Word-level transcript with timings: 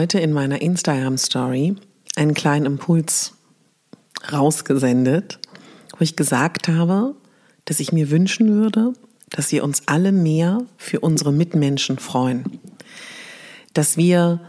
Heute 0.00 0.18
in 0.18 0.32
meiner 0.32 0.62
Instagram 0.62 1.18
Story 1.18 1.76
einen 2.16 2.32
kleinen 2.32 2.64
Impuls 2.64 3.34
rausgesendet, 4.32 5.38
wo 5.90 6.02
ich 6.02 6.16
gesagt 6.16 6.68
habe, 6.68 7.16
dass 7.66 7.80
ich 7.80 7.92
mir 7.92 8.10
wünschen 8.10 8.48
würde, 8.50 8.94
dass 9.28 9.52
wir 9.52 9.62
uns 9.62 9.82
alle 9.88 10.10
mehr 10.10 10.62
für 10.78 11.00
unsere 11.00 11.34
Mitmenschen 11.34 11.98
freuen. 11.98 12.60
Dass 13.74 13.98
wir 13.98 14.40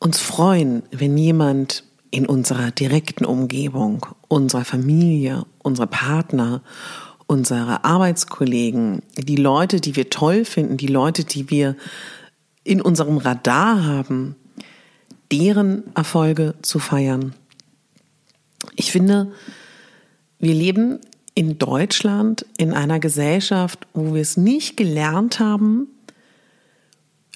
uns 0.00 0.18
freuen, 0.18 0.82
wenn 0.90 1.16
jemand 1.16 1.84
in 2.10 2.26
unserer 2.26 2.72
direkten 2.72 3.24
Umgebung, 3.24 4.04
unserer 4.26 4.64
Familie, 4.64 5.46
unserer 5.62 5.86
Partner, 5.86 6.62
unsere 7.28 7.84
Arbeitskollegen, 7.84 9.02
die 9.16 9.36
Leute, 9.36 9.80
die 9.80 9.94
wir 9.94 10.10
toll 10.10 10.44
finden, 10.44 10.78
die 10.78 10.88
Leute, 10.88 11.22
die 11.22 11.48
wir 11.48 11.76
in 12.64 12.82
unserem 12.82 13.18
Radar 13.18 13.84
haben, 13.84 14.34
deren 15.32 15.84
Erfolge 15.94 16.54
zu 16.62 16.78
feiern. 16.78 17.34
Ich 18.76 18.92
finde, 18.92 19.32
wir 20.38 20.54
leben 20.54 21.00
in 21.34 21.58
Deutschland 21.58 22.44
in 22.58 22.72
einer 22.72 22.98
Gesellschaft, 22.98 23.86
wo 23.94 24.14
wir 24.14 24.22
es 24.22 24.36
nicht 24.36 24.76
gelernt 24.76 25.40
haben, 25.40 25.88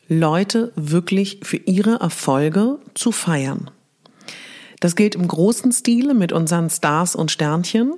Leute 0.09 0.73
wirklich 0.77 1.41
für 1.43 1.57
ihre 1.57 2.01
Erfolge 2.01 2.79
zu 2.95 3.13
feiern. 3.13 3.71
Das 4.81 4.97
gilt 4.97 5.15
im 5.15 5.27
großen 5.27 5.73
Stile 5.73 6.13
mit 6.13 6.33
unseren 6.33 6.69
Stars 6.69 7.17
und 7.17 7.31
Sternchen. 7.31 7.95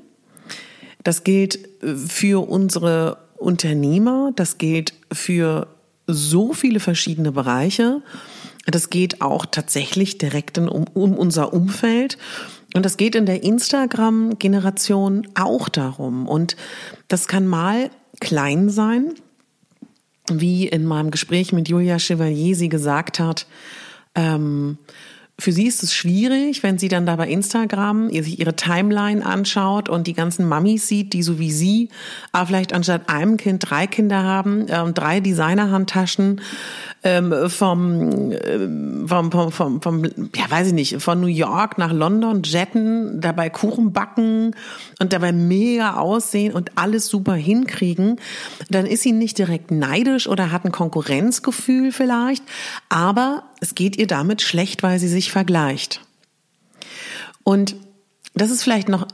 Das 1.03 1.25
gilt 1.25 1.59
für 1.83 2.49
unsere 2.49 3.19
Unternehmer, 3.37 4.33
das 4.37 4.59
gilt 4.59 4.93
für 5.13 5.67
so 6.07 6.53
viele 6.53 6.79
verschiedene 6.79 7.33
Bereiche. 7.33 8.03
Das 8.67 8.91
geht 8.91 9.23
auch 9.23 9.47
tatsächlich 9.47 10.19
direkt 10.19 10.59
in, 10.59 10.69
um, 10.69 10.85
um 10.93 11.17
unser 11.17 11.53
Umfeld. 11.53 12.19
Und 12.75 12.85
das 12.85 12.97
geht 12.97 13.15
in 13.15 13.27
der 13.27 13.43
Instagram-Generation 13.43 15.29
auch 15.35 15.69
darum. 15.69 16.29
Und 16.29 16.57
das 17.09 17.29
kann 17.29 17.47
mal 17.47 17.91
klein 18.21 18.69
sein, 18.69 19.15
wie 20.29 20.67
in 20.67 20.85
meinem 20.85 21.11
Gespräch 21.11 21.53
mit 21.53 21.69
Julia 21.69 21.99
Chevalier 21.99 22.57
sie 22.57 22.69
gesagt 22.69 23.21
hat, 23.21 23.47
ähm, 24.15 24.79
für 25.39 25.53
sie 25.53 25.67
ist 25.67 25.83
es 25.83 25.93
schwierig, 25.93 26.63
wenn 26.63 26.79
sie 26.79 26.89
dann 26.89 27.05
da 27.05 27.15
bei 27.17 27.29
Instagram 27.29 28.09
sich 28.11 28.41
ihre 28.41 28.57
Timeline 28.57 29.25
anschaut 29.25 29.91
und 29.91 30.07
die 30.07 30.15
ganzen 30.15 30.49
Mamis 30.49 30.89
sieht, 30.89 31.13
die 31.13 31.23
so 31.23 31.39
wie 31.39 31.53
sie, 31.53 31.91
aber 32.33 32.47
vielleicht 32.47 32.73
anstatt 32.73 33.11
einem 33.11 33.37
Kind 33.37 33.69
drei 33.69 33.87
Kinder 33.87 34.23
haben, 34.23 34.67
äh, 34.69 34.93
drei 34.93 35.21
Designerhandtaschen 35.21 36.41
ähm, 37.05 37.51
vom, 37.51 38.33
äh, 38.33 39.07
vom, 39.07 39.31
vom, 39.31 39.53
vom, 39.53 39.83
vom, 39.83 40.05
ja 40.05 40.51
weiß 40.51 40.69
ich 40.69 40.73
nicht, 40.73 41.03
von 41.03 41.21
New 41.21 41.27
York 41.27 41.77
nach 41.77 41.93
London 41.93 42.43
jetten, 42.43 43.21
dabei 43.21 43.51
Kuchen 43.51 43.93
backen 43.93 44.57
und 45.01 45.13
dabei 45.13 45.33
mega 45.33 45.97
aussehen 45.97 46.55
und 46.55 46.73
alles 46.77 47.09
super 47.09 47.35
hinkriegen, 47.35 48.17
dann 48.71 48.87
ist 48.87 49.03
sie 49.03 49.13
nicht 49.13 49.37
direkt 49.37 49.71
neidisch 49.71 50.29
oder 50.29 50.51
hat 50.51 50.65
ein 50.65 50.73
Konkurrenzgefühl 50.73 51.93
vielleicht, 51.93 52.43
aber 52.89 53.45
es 53.61 53.75
geht 53.75 53.97
ihr 53.97 54.07
damit 54.07 54.43
schlecht, 54.43 54.83
weil 54.83 54.99
sie 54.99 55.09
sich 55.09 55.26
vergleicht. 55.31 56.01
Und 57.45 57.77
das 58.35 58.51
ist 58.51 58.63
vielleicht 58.63 58.89
noch 58.89 59.07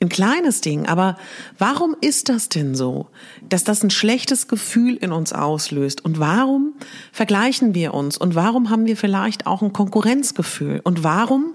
ein 0.00 0.08
kleines 0.08 0.60
Ding, 0.60 0.86
aber 0.86 1.18
warum 1.58 1.96
ist 2.00 2.28
das 2.28 2.48
denn 2.48 2.74
so, 2.76 3.08
dass 3.48 3.64
das 3.64 3.82
ein 3.82 3.90
schlechtes 3.90 4.46
Gefühl 4.46 4.96
in 4.96 5.10
uns 5.10 5.32
auslöst? 5.32 6.04
Und 6.04 6.20
warum 6.20 6.74
vergleichen 7.12 7.74
wir 7.74 7.94
uns? 7.94 8.16
Und 8.16 8.34
warum 8.34 8.70
haben 8.70 8.86
wir 8.86 8.96
vielleicht 8.96 9.46
auch 9.46 9.60
ein 9.60 9.72
Konkurrenzgefühl? 9.72 10.80
Und 10.84 11.02
warum 11.02 11.54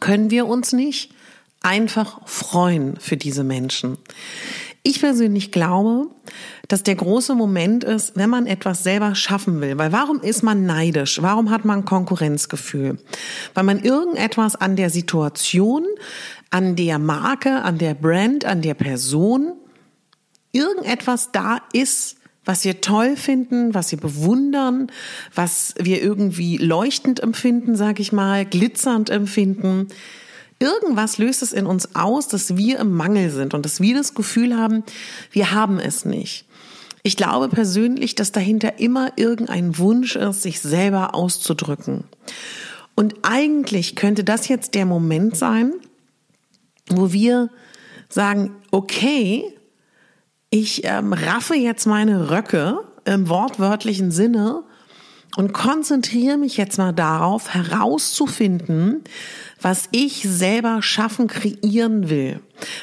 können 0.00 0.30
wir 0.30 0.46
uns 0.46 0.72
nicht 0.72 1.12
einfach 1.60 2.20
freuen 2.26 2.96
für 2.98 3.16
diese 3.16 3.42
Menschen? 3.42 3.98
Ich 4.84 5.00
persönlich 5.00 5.50
glaube, 5.50 6.08
dass 6.68 6.82
der 6.82 6.94
große 6.94 7.34
Moment 7.34 7.84
ist, 7.84 8.16
wenn 8.16 8.30
man 8.30 8.46
etwas 8.46 8.82
selber 8.82 9.14
schaffen 9.14 9.60
will. 9.60 9.78
Weil 9.78 9.92
warum 9.92 10.20
ist 10.20 10.42
man 10.42 10.66
neidisch? 10.66 11.20
Warum 11.22 11.50
hat 11.50 11.64
man 11.64 11.84
Konkurrenzgefühl? 11.84 12.98
Weil 13.54 13.64
man 13.64 13.82
irgendetwas 13.82 14.56
an 14.56 14.76
der 14.76 14.90
Situation, 14.90 15.84
an 16.50 16.76
der 16.76 16.98
Marke, 16.98 17.62
an 17.62 17.78
der 17.78 17.94
Brand, 17.94 18.44
an 18.44 18.62
der 18.62 18.74
Person, 18.74 19.52
irgendetwas 20.52 21.32
da 21.32 21.58
ist, 21.72 22.16
was 22.44 22.64
wir 22.64 22.80
toll 22.80 23.16
finden, 23.16 23.72
was 23.74 23.90
wir 23.90 23.98
bewundern, 23.98 24.92
was 25.34 25.74
wir 25.78 26.02
irgendwie 26.02 26.58
leuchtend 26.58 27.20
empfinden, 27.20 27.74
sag 27.74 28.00
ich 28.00 28.12
mal, 28.12 28.44
glitzernd 28.44 29.08
empfinden 29.08 29.88
Irgendwas 30.60 31.18
löst 31.18 31.42
es 31.42 31.52
in 31.52 31.66
uns 31.66 31.94
aus, 31.94 32.28
dass 32.28 32.56
wir 32.56 32.78
im 32.78 32.92
Mangel 32.92 33.30
sind 33.30 33.54
und 33.54 33.64
dass 33.64 33.80
wir 33.80 33.94
das 33.96 34.14
Gefühl 34.14 34.56
haben, 34.56 34.84
wir 35.32 35.50
haben 35.50 35.78
es 35.78 36.04
nicht. 36.04 36.46
Ich 37.06 37.16
glaube 37.16 37.50
persönlich, 37.50 38.14
dass 38.14 38.32
dahinter 38.32 38.78
immer 38.78 39.12
irgendein 39.16 39.76
Wunsch 39.76 40.16
ist, 40.16 40.40
sich 40.40 40.60
selber 40.60 41.14
auszudrücken. 41.14 42.04
Und 42.94 43.14
eigentlich 43.20 43.94
könnte 43.94 44.24
das 44.24 44.48
jetzt 44.48 44.74
der 44.74 44.86
Moment 44.86 45.36
sein, 45.36 45.74
wo 46.88 47.12
wir 47.12 47.50
sagen, 48.08 48.56
okay, 48.70 49.44
ich 50.48 50.84
ähm, 50.84 51.12
raffe 51.12 51.54
jetzt 51.54 51.86
meine 51.86 52.30
Röcke 52.30 52.80
im 53.04 53.28
wortwörtlichen 53.28 54.10
Sinne 54.10 54.62
und 55.36 55.52
konzentriere 55.52 56.36
mich 56.36 56.56
jetzt 56.56 56.78
mal 56.78 56.92
darauf, 56.92 57.52
herauszufinden, 57.52 59.02
was 59.60 59.88
ich 59.92 60.26
selber 60.28 60.82
schaffen, 60.82 61.26
kreieren 61.26 62.10
will, 62.10 62.40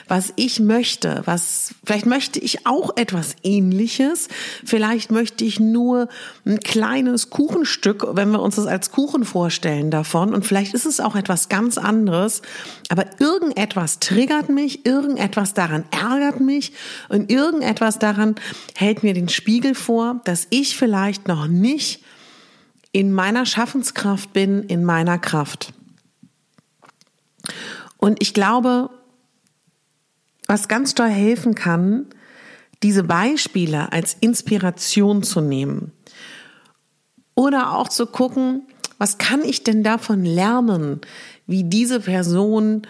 was 0.08 0.34
ich 0.36 0.60
möchte, 0.60 1.22
was, 1.26 1.76
vielleicht 1.86 2.08
möchte 2.08 2.40
ich 2.40 2.66
auch 2.66 2.98
etwas 2.98 3.36
ähnliches, 3.44 4.30
vielleicht 4.66 5.12
möchte 5.12 5.46
ich 5.46 5.60
nur 5.60 6.08
ein 6.44 6.60
kleines 6.60 7.30
Kuchenstück, 7.30 8.08
wenn 8.14 8.32
wir 8.32 8.42
uns 8.42 8.56
das 8.56 8.66
als 8.66 8.92
Kuchen 8.92 9.26
vorstellen 9.26 9.92
davon. 9.92 10.34
Und 10.34 10.46
vielleicht 10.46 10.74
ist 10.74 10.88
es 10.88 11.00
auch 11.00 11.16
etwas 11.16 11.50
ganz 11.50 11.78
anderes, 11.78 12.42
aber 12.90 13.06
irgendetwas 13.20 14.00
triggert 14.00 14.50
mich, 14.50 14.84
irgendetwas 14.84 15.54
daran 15.54 15.86
ärgert 15.92 16.40
mich. 16.40 16.74
Und 17.10 17.32
irgendetwas 17.32 18.00
daran 18.00 18.36
hält 18.76 19.04
mir 19.04 19.14
den 19.14 19.30
Spiegel 19.30 19.76
vor, 19.76 20.22
dass 20.26 20.48
ich 20.50 20.76
vielleicht 20.76 21.28
noch 21.28 21.48
nicht 21.48 22.02
in 22.92 23.12
meiner 23.12 23.46
Schaffenskraft 23.46 24.34
bin, 24.34 24.64
in 24.64 24.84
meiner 24.84 25.18
Kraft. 25.18 25.74
Und 27.98 28.22
ich 28.22 28.34
glaube, 28.34 28.90
was 30.48 30.68
ganz 30.68 30.96
toll 30.96 31.10
helfen 31.10 31.56
kann, 31.56 32.08
diese 32.84 33.04
Beispiele 33.04 33.92
als 33.92 34.18
Inspiration 34.20 35.24
zu 35.24 35.40
nehmen. 35.40 35.92
Oder 37.36 37.74
auch 37.74 37.88
zu 37.88 38.08
gucken, 38.08 38.64
was 38.98 39.18
kann 39.18 39.44
ich 39.44 39.64
denn 39.64 39.84
davon 39.84 40.26
lernen, 40.26 41.02
wie 41.48 41.64
diese 41.64 42.02
Person, 42.02 42.84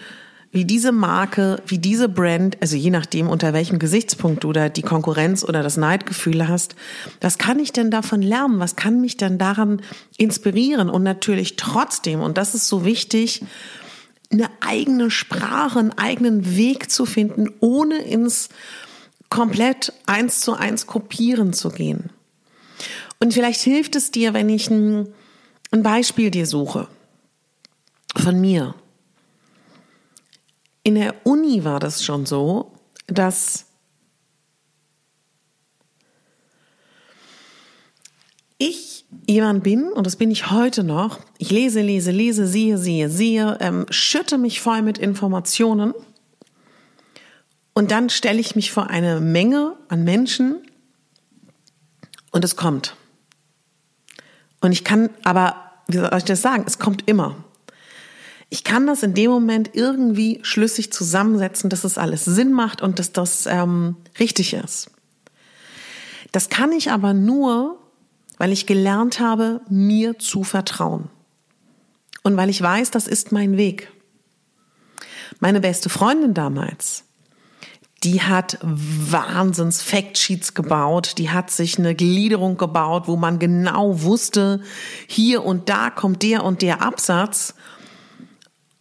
wie 0.52 0.66
diese 0.66 0.92
Marke, 0.92 1.62
wie 1.66 1.78
diese 1.78 2.10
Brand, 2.10 2.58
also 2.60 2.76
je 2.76 2.90
nachdem, 2.90 3.28
unter 3.28 3.54
welchem 3.54 3.78
Gesichtspunkt 3.78 4.44
du 4.44 4.52
da 4.52 4.68
die 4.68 4.82
Konkurrenz 4.82 5.42
oder 5.42 5.62
das 5.62 5.78
Neidgefühl 5.78 6.46
hast, 6.46 6.76
was 7.22 7.38
kann 7.38 7.58
ich 7.58 7.72
denn 7.72 7.90
davon 7.90 8.20
lernen? 8.20 8.60
Was 8.60 8.76
kann 8.76 9.00
mich 9.00 9.16
denn 9.16 9.38
daran 9.38 9.80
inspirieren? 10.18 10.90
Und 10.90 11.02
natürlich 11.02 11.56
trotzdem, 11.56 12.20
und 12.20 12.36
das 12.36 12.54
ist 12.54 12.68
so 12.68 12.84
wichtig, 12.84 13.42
eine 14.30 14.50
eigene 14.60 15.10
Sprache, 15.10 15.78
einen 15.78 15.96
eigenen 15.96 16.54
Weg 16.54 16.90
zu 16.90 17.06
finden, 17.06 17.48
ohne 17.60 17.96
ins 17.96 18.50
komplett 19.30 19.94
eins 20.04 20.40
zu 20.40 20.52
eins 20.52 20.86
kopieren 20.86 21.54
zu 21.54 21.70
gehen. 21.70 22.10
Und 23.20 23.32
vielleicht 23.32 23.62
hilft 23.62 23.96
es 23.96 24.10
dir, 24.10 24.34
wenn 24.34 24.50
ich 24.50 24.68
ein, 24.70 25.14
Beispiel 25.70 26.30
dir 26.30 26.44
suche 26.44 26.88
von 28.14 28.38
mir. 28.38 28.74
In 30.84 30.96
der 30.96 31.14
Uni 31.24 31.64
war 31.64 31.78
das 31.78 32.04
schon 32.04 32.26
so, 32.26 32.72
dass 33.06 33.66
ich 38.58 39.04
jemand 39.26 39.62
bin, 39.62 39.92
und 39.92 40.06
das 40.06 40.16
bin 40.16 40.30
ich 40.30 40.50
heute 40.50 40.84
noch, 40.84 41.20
ich 41.38 41.50
lese, 41.50 41.82
lese, 41.82 42.10
lese, 42.10 42.46
sehe, 42.46 42.78
sehe, 42.78 43.08
sehe, 43.08 43.58
ähm, 43.60 43.86
schütte 43.90 44.38
mich 44.38 44.60
voll 44.60 44.82
mit 44.82 44.98
Informationen 44.98 45.94
und 47.74 47.90
dann 47.90 48.10
stelle 48.10 48.40
ich 48.40 48.56
mich 48.56 48.72
vor 48.72 48.88
eine 48.88 49.20
Menge 49.20 49.76
an 49.88 50.04
Menschen 50.04 50.62
und 52.30 52.44
es 52.44 52.56
kommt. 52.56 52.96
Und 54.60 54.72
ich 54.72 54.84
kann 54.84 55.10
aber, 55.24 55.56
wie 55.88 55.98
soll 55.98 56.10
ich 56.16 56.24
das 56.24 56.42
sagen, 56.42 56.64
es 56.66 56.78
kommt 56.78 57.08
immer. 57.08 57.36
Ich 58.52 58.64
kann 58.64 58.86
das 58.86 59.02
in 59.02 59.14
dem 59.14 59.30
Moment 59.30 59.70
irgendwie 59.72 60.38
schlüssig 60.42 60.92
zusammensetzen, 60.92 61.70
dass 61.70 61.84
es 61.84 61.96
alles 61.96 62.26
Sinn 62.26 62.52
macht 62.52 62.82
und 62.82 62.98
dass 62.98 63.10
das 63.10 63.46
ähm, 63.46 63.96
richtig 64.20 64.52
ist. 64.52 64.90
Das 66.32 66.50
kann 66.50 66.70
ich 66.70 66.90
aber 66.90 67.14
nur, 67.14 67.78
weil 68.36 68.52
ich 68.52 68.66
gelernt 68.66 69.20
habe, 69.20 69.62
mir 69.70 70.18
zu 70.18 70.44
vertrauen. 70.44 71.08
Und 72.24 72.36
weil 72.36 72.50
ich 72.50 72.60
weiß, 72.60 72.90
das 72.90 73.06
ist 73.06 73.32
mein 73.32 73.56
Weg. 73.56 73.90
Meine 75.40 75.60
beste 75.60 75.88
Freundin 75.88 76.34
damals, 76.34 77.04
die 78.04 78.20
hat 78.20 78.58
Wahnsinns 78.60 79.80
Factsheets 79.80 80.52
gebaut, 80.52 81.14
die 81.16 81.30
hat 81.30 81.50
sich 81.50 81.78
eine 81.78 81.94
Gliederung 81.94 82.58
gebaut, 82.58 83.04
wo 83.06 83.16
man 83.16 83.38
genau 83.38 84.02
wusste, 84.02 84.60
hier 85.06 85.42
und 85.42 85.70
da 85.70 85.88
kommt 85.88 86.22
der 86.22 86.44
und 86.44 86.60
der 86.60 86.82
Absatz. 86.82 87.54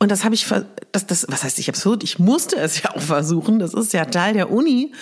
Und 0.01 0.09
das 0.09 0.24
habe 0.24 0.33
ich, 0.33 0.48
das, 0.92 1.06
das, 1.06 1.27
was 1.30 1.44
heißt 1.44 1.59
ich 1.59 1.69
absurd? 1.69 2.03
Ich 2.03 2.18
musste 2.18 2.56
es 2.56 2.81
ja 2.81 2.89
auch 2.95 3.01
versuchen. 3.01 3.59
Das 3.59 3.75
ist 3.75 3.94
ja 3.94 4.06
Teil 4.06 4.33
der 4.33 4.50
Uni, 4.50 4.94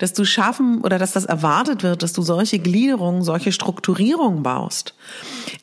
dass 0.00 0.14
du 0.14 0.24
schaffen 0.24 0.80
oder 0.80 0.98
dass 0.98 1.12
das 1.12 1.26
erwartet 1.26 1.84
wird, 1.84 2.02
dass 2.02 2.12
du 2.12 2.22
solche 2.22 2.58
Gliederungen, 2.58 3.22
solche 3.22 3.52
Strukturierungen 3.52 4.42
baust. 4.42 4.94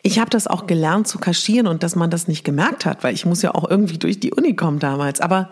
Ich 0.02 0.18
habe 0.18 0.30
das 0.30 0.48
auch 0.48 0.66
gelernt 0.66 1.10
zu 1.10 1.18
kaschieren 1.18 1.68
und 1.68 1.84
dass 1.84 1.98
man 1.98 2.10
das 2.10 2.30
nicht 2.30 2.46
gemerkt 2.46 2.86
hat, 2.86 3.04
weil 3.04 3.14
ich 3.14 3.26
muss 3.26 3.42
ja 3.42 3.54
auch 3.54 3.70
irgendwie 3.70 3.98
durch 3.98 4.22
die 4.22 4.34
Uni 4.34 4.56
kommen 4.56 4.80
damals. 4.80 5.20
Aber 5.20 5.50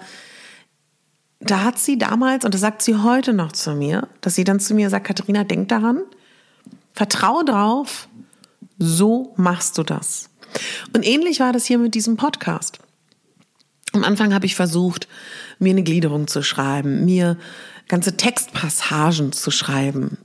da 1.42 1.66
hat 1.66 1.80
sie 1.80 1.98
damals, 1.98 2.46
und 2.46 2.54
das 2.54 2.62
sagt 2.62 2.82
sie 2.82 2.96
heute 2.96 3.34
noch 3.34 3.52
zu 3.52 3.76
mir, 3.76 4.08
dass 4.22 4.36
sie 4.36 4.46
dann 4.46 4.62
zu 4.62 4.74
mir 4.74 4.90
sagt, 4.90 5.08
Katharina, 5.08 5.44
denk 5.44 5.68
daran, 5.68 6.00
vertraue 6.94 7.44
drauf, 7.44 8.08
so 8.80 9.34
machst 9.36 9.78
du 9.78 9.84
das. 9.84 10.30
Und 10.96 11.06
ähnlich 11.06 11.42
war 11.42 11.52
das 11.52 11.66
hier 11.66 11.78
mit 11.78 11.94
diesem 11.94 12.16
Podcast. 12.16 12.80
Am 13.94 14.04
Anfang 14.04 14.34
habe 14.34 14.46
ich 14.46 14.56
versucht, 14.56 15.08
mir 15.60 15.70
eine 15.70 15.84
Gliederung 15.84 16.28
zu 16.28 16.42
schreiben, 16.42 17.06
mir 17.06 17.38
ganze 17.88 18.18
Textpassagen 18.18 19.32
zu 19.32 19.52
schreiben. 19.52 20.18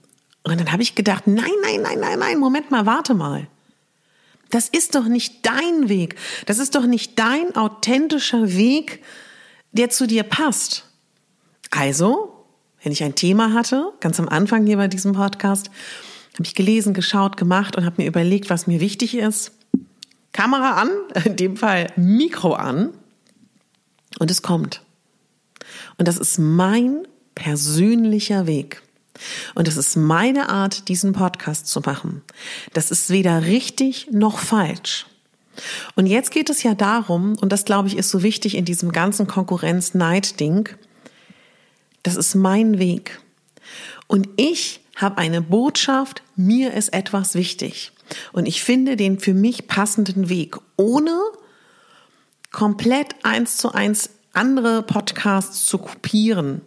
Und 0.43 0.59
dann 0.59 0.73
habe 0.73 0.83
ich 0.83 0.95
gedacht, 0.95 1.27
nein, 1.27 1.45
nein, 1.63 1.83
nein, 1.83 2.01
nein, 2.01 2.19
nein, 2.19 2.39
Moment 2.39 2.71
mal, 2.71 2.87
warte 2.87 3.15
mal. 3.15 3.47
Das 4.51 4.69
ist 4.69 4.95
doch 4.95 5.05
nicht 5.05 5.45
dein 5.45 5.91
Weg. 5.91 6.17
Das 6.47 6.59
ist 6.59 6.75
doch 6.75 6.87
nicht 6.87 7.19
dein 7.19 7.55
authentischer 7.55 8.57
Weg, 8.57 9.05
der 9.73 9.91
zu 9.91 10.07
dir 10.07 10.23
passt. 10.23 10.85
Also, 11.71 12.47
wenn 12.83 12.93
ich 12.93 13.05
ein 13.05 13.15
Thema 13.15 13.53
hatte, 13.53 13.93
ganz 14.01 14.19
am 14.19 14.29
Anfang 14.29 14.67
hier 14.67 14.79
bei 14.79 14.89
diesem 14.89 15.13
Podcast, 15.13 15.71
habe 16.35 16.45
ich 16.45 16.55
gelesen, 16.55 16.95
geschaut, 16.95 17.37
gemacht 17.37 17.77
und 17.77 17.85
habe 17.85 18.01
mir 18.01 18.09
überlegt, 18.09 18.49
was 18.49 18.67
mir 18.67 18.81
wichtig 18.81 19.15
ist. 19.15 19.53
Kamera 20.33 20.81
an, 20.81 20.91
in 21.27 21.37
dem 21.37 21.57
Fall 21.59 21.93
Mikro 21.97 22.55
an 22.55 22.95
und 24.19 24.31
es 24.31 24.43
kommt. 24.43 24.83
Und 25.97 26.09
das 26.09 26.19
ist 26.19 26.39
mein 26.39 27.07
persönlicher 27.35 28.47
Weg. 28.47 28.83
Und 29.55 29.67
das 29.67 29.77
ist 29.77 29.97
meine 29.97 30.49
Art, 30.49 30.89
diesen 30.89 31.13
Podcast 31.13 31.67
zu 31.67 31.81
machen. 31.81 32.23
Das 32.73 32.91
ist 32.91 33.11
weder 33.11 33.43
richtig 33.43 34.09
noch 34.13 34.39
falsch. 34.39 35.07
Und 35.97 36.07
jetzt 36.07 36.31
geht 36.31 36.51
es 36.51 36.63
ja 36.63 36.75
darum, 36.75 37.37
und 37.41 37.51
das 37.51 37.65
glaube 37.65 37.89
ich 37.89 37.97
ist 37.97 38.11
so 38.11 38.23
wichtig 38.23 38.55
in 38.55 38.65
diesem 38.65 38.93
ganzen 38.93 39.27
Konkurrenz-Neid-Ding, 39.27 40.69
das 42.05 42.15
ist 42.17 42.37
mein 42.37 42.79
Weg. 42.79 43.21
Und 44.07 44.29
ich 44.37 44.81
habe 44.95 45.19
eine 45.19 45.43
Botschaft, 45.43 46.23
mir 46.37 46.75
ist 46.75 46.93
etwas 46.93 47.35
wichtig. 47.35 47.93
Und 48.33 48.47
ich 48.47 48.63
finde 48.63 48.97
den 48.97 49.19
für 49.19 49.35
mich 49.35 49.67
passenden 49.67 50.29
Weg, 50.29 50.57
ohne 50.77 51.21
komplett 52.51 53.15
eins 53.23 53.57
zu 53.57 53.73
eins 53.73 54.11
andere 54.33 54.83
Podcasts 54.83 55.67
zu 55.67 55.79
kopieren. 55.79 56.63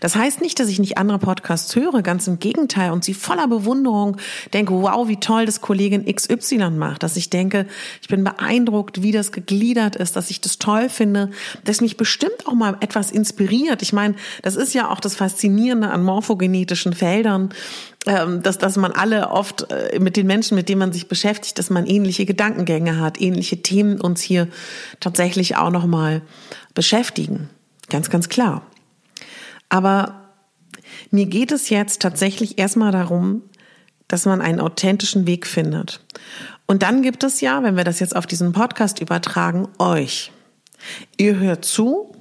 Das 0.00 0.16
heißt 0.16 0.40
nicht, 0.40 0.58
dass 0.60 0.68
ich 0.68 0.78
nicht 0.78 0.98
andere 0.98 1.18
Podcasts 1.18 1.74
höre, 1.76 2.02
ganz 2.02 2.26
im 2.26 2.38
Gegenteil 2.38 2.90
und 2.92 3.04
sie 3.04 3.14
voller 3.14 3.48
Bewunderung 3.48 4.16
denke, 4.52 4.72
wow, 4.74 5.08
wie 5.08 5.18
toll 5.18 5.46
das 5.46 5.60
Kollegin 5.60 6.04
XY 6.12 6.70
macht, 6.70 7.02
dass 7.02 7.16
ich 7.16 7.30
denke, 7.30 7.66
ich 8.02 8.08
bin 8.08 8.24
beeindruckt, 8.24 9.02
wie 9.02 9.12
das 9.12 9.32
gegliedert 9.32 9.96
ist, 9.96 10.16
dass 10.16 10.30
ich 10.30 10.40
das 10.40 10.58
toll 10.58 10.88
finde, 10.88 11.30
dass 11.64 11.80
mich 11.80 11.96
bestimmt 11.96 12.46
auch 12.46 12.54
mal 12.54 12.76
etwas 12.80 13.10
inspiriert. 13.10 13.82
Ich 13.82 13.92
meine, 13.92 14.14
das 14.42 14.56
ist 14.56 14.74
ja 14.74 14.90
auch 14.90 15.00
das 15.00 15.16
Faszinierende 15.16 15.90
an 15.90 16.02
morphogenetischen 16.02 16.92
Feldern, 16.92 17.50
ähm, 18.06 18.42
dass, 18.42 18.58
dass 18.58 18.76
man 18.76 18.92
alle 18.92 19.30
oft 19.30 19.70
äh, 19.70 19.98
mit 19.98 20.16
den 20.16 20.26
Menschen, 20.26 20.54
mit 20.54 20.68
denen 20.68 20.78
man 20.78 20.92
sich 20.92 21.08
beschäftigt, 21.08 21.58
dass 21.58 21.70
man 21.70 21.86
ähnliche 21.86 22.24
Gedankengänge 22.24 23.00
hat, 23.00 23.20
ähnliche 23.20 23.62
Themen 23.62 24.00
uns 24.00 24.20
hier 24.20 24.48
tatsächlich 25.00 25.56
auch 25.56 25.70
nochmal 25.70 26.22
beschäftigen. 26.74 27.48
Ganz, 27.88 28.10
ganz 28.10 28.28
klar. 28.28 28.62
Aber 29.68 30.30
mir 31.10 31.26
geht 31.26 31.52
es 31.52 31.68
jetzt 31.68 32.02
tatsächlich 32.02 32.58
erstmal 32.58 32.92
darum, 32.92 33.42
dass 34.08 34.24
man 34.24 34.40
einen 34.40 34.60
authentischen 34.60 35.26
Weg 35.26 35.46
findet. 35.46 36.00
Und 36.66 36.82
dann 36.82 37.02
gibt 37.02 37.24
es 37.24 37.40
ja, 37.40 37.62
wenn 37.62 37.76
wir 37.76 37.84
das 37.84 38.00
jetzt 38.00 38.14
auf 38.14 38.26
diesen 38.26 38.52
Podcast 38.52 39.00
übertragen, 39.00 39.68
euch. 39.78 40.32
Ihr 41.16 41.38
hört 41.38 41.64
zu, 41.64 42.14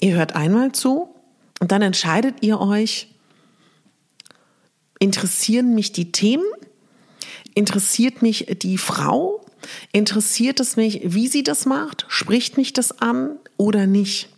ihr 0.00 0.16
hört 0.16 0.34
einmal 0.34 0.72
zu 0.72 1.14
und 1.60 1.72
dann 1.72 1.82
entscheidet 1.82 2.36
ihr 2.40 2.60
euch, 2.60 3.08
interessieren 4.98 5.74
mich 5.74 5.92
die 5.92 6.12
Themen? 6.12 6.44
Interessiert 7.54 8.22
mich 8.22 8.46
die 8.62 8.78
Frau? 8.78 9.44
Interessiert 9.92 10.60
es 10.60 10.76
mich, 10.76 11.00
wie 11.04 11.28
sie 11.28 11.42
das 11.42 11.66
macht? 11.66 12.06
Spricht 12.08 12.56
mich 12.56 12.72
das 12.72 13.00
an 13.00 13.38
oder 13.56 13.86
nicht? 13.86 14.28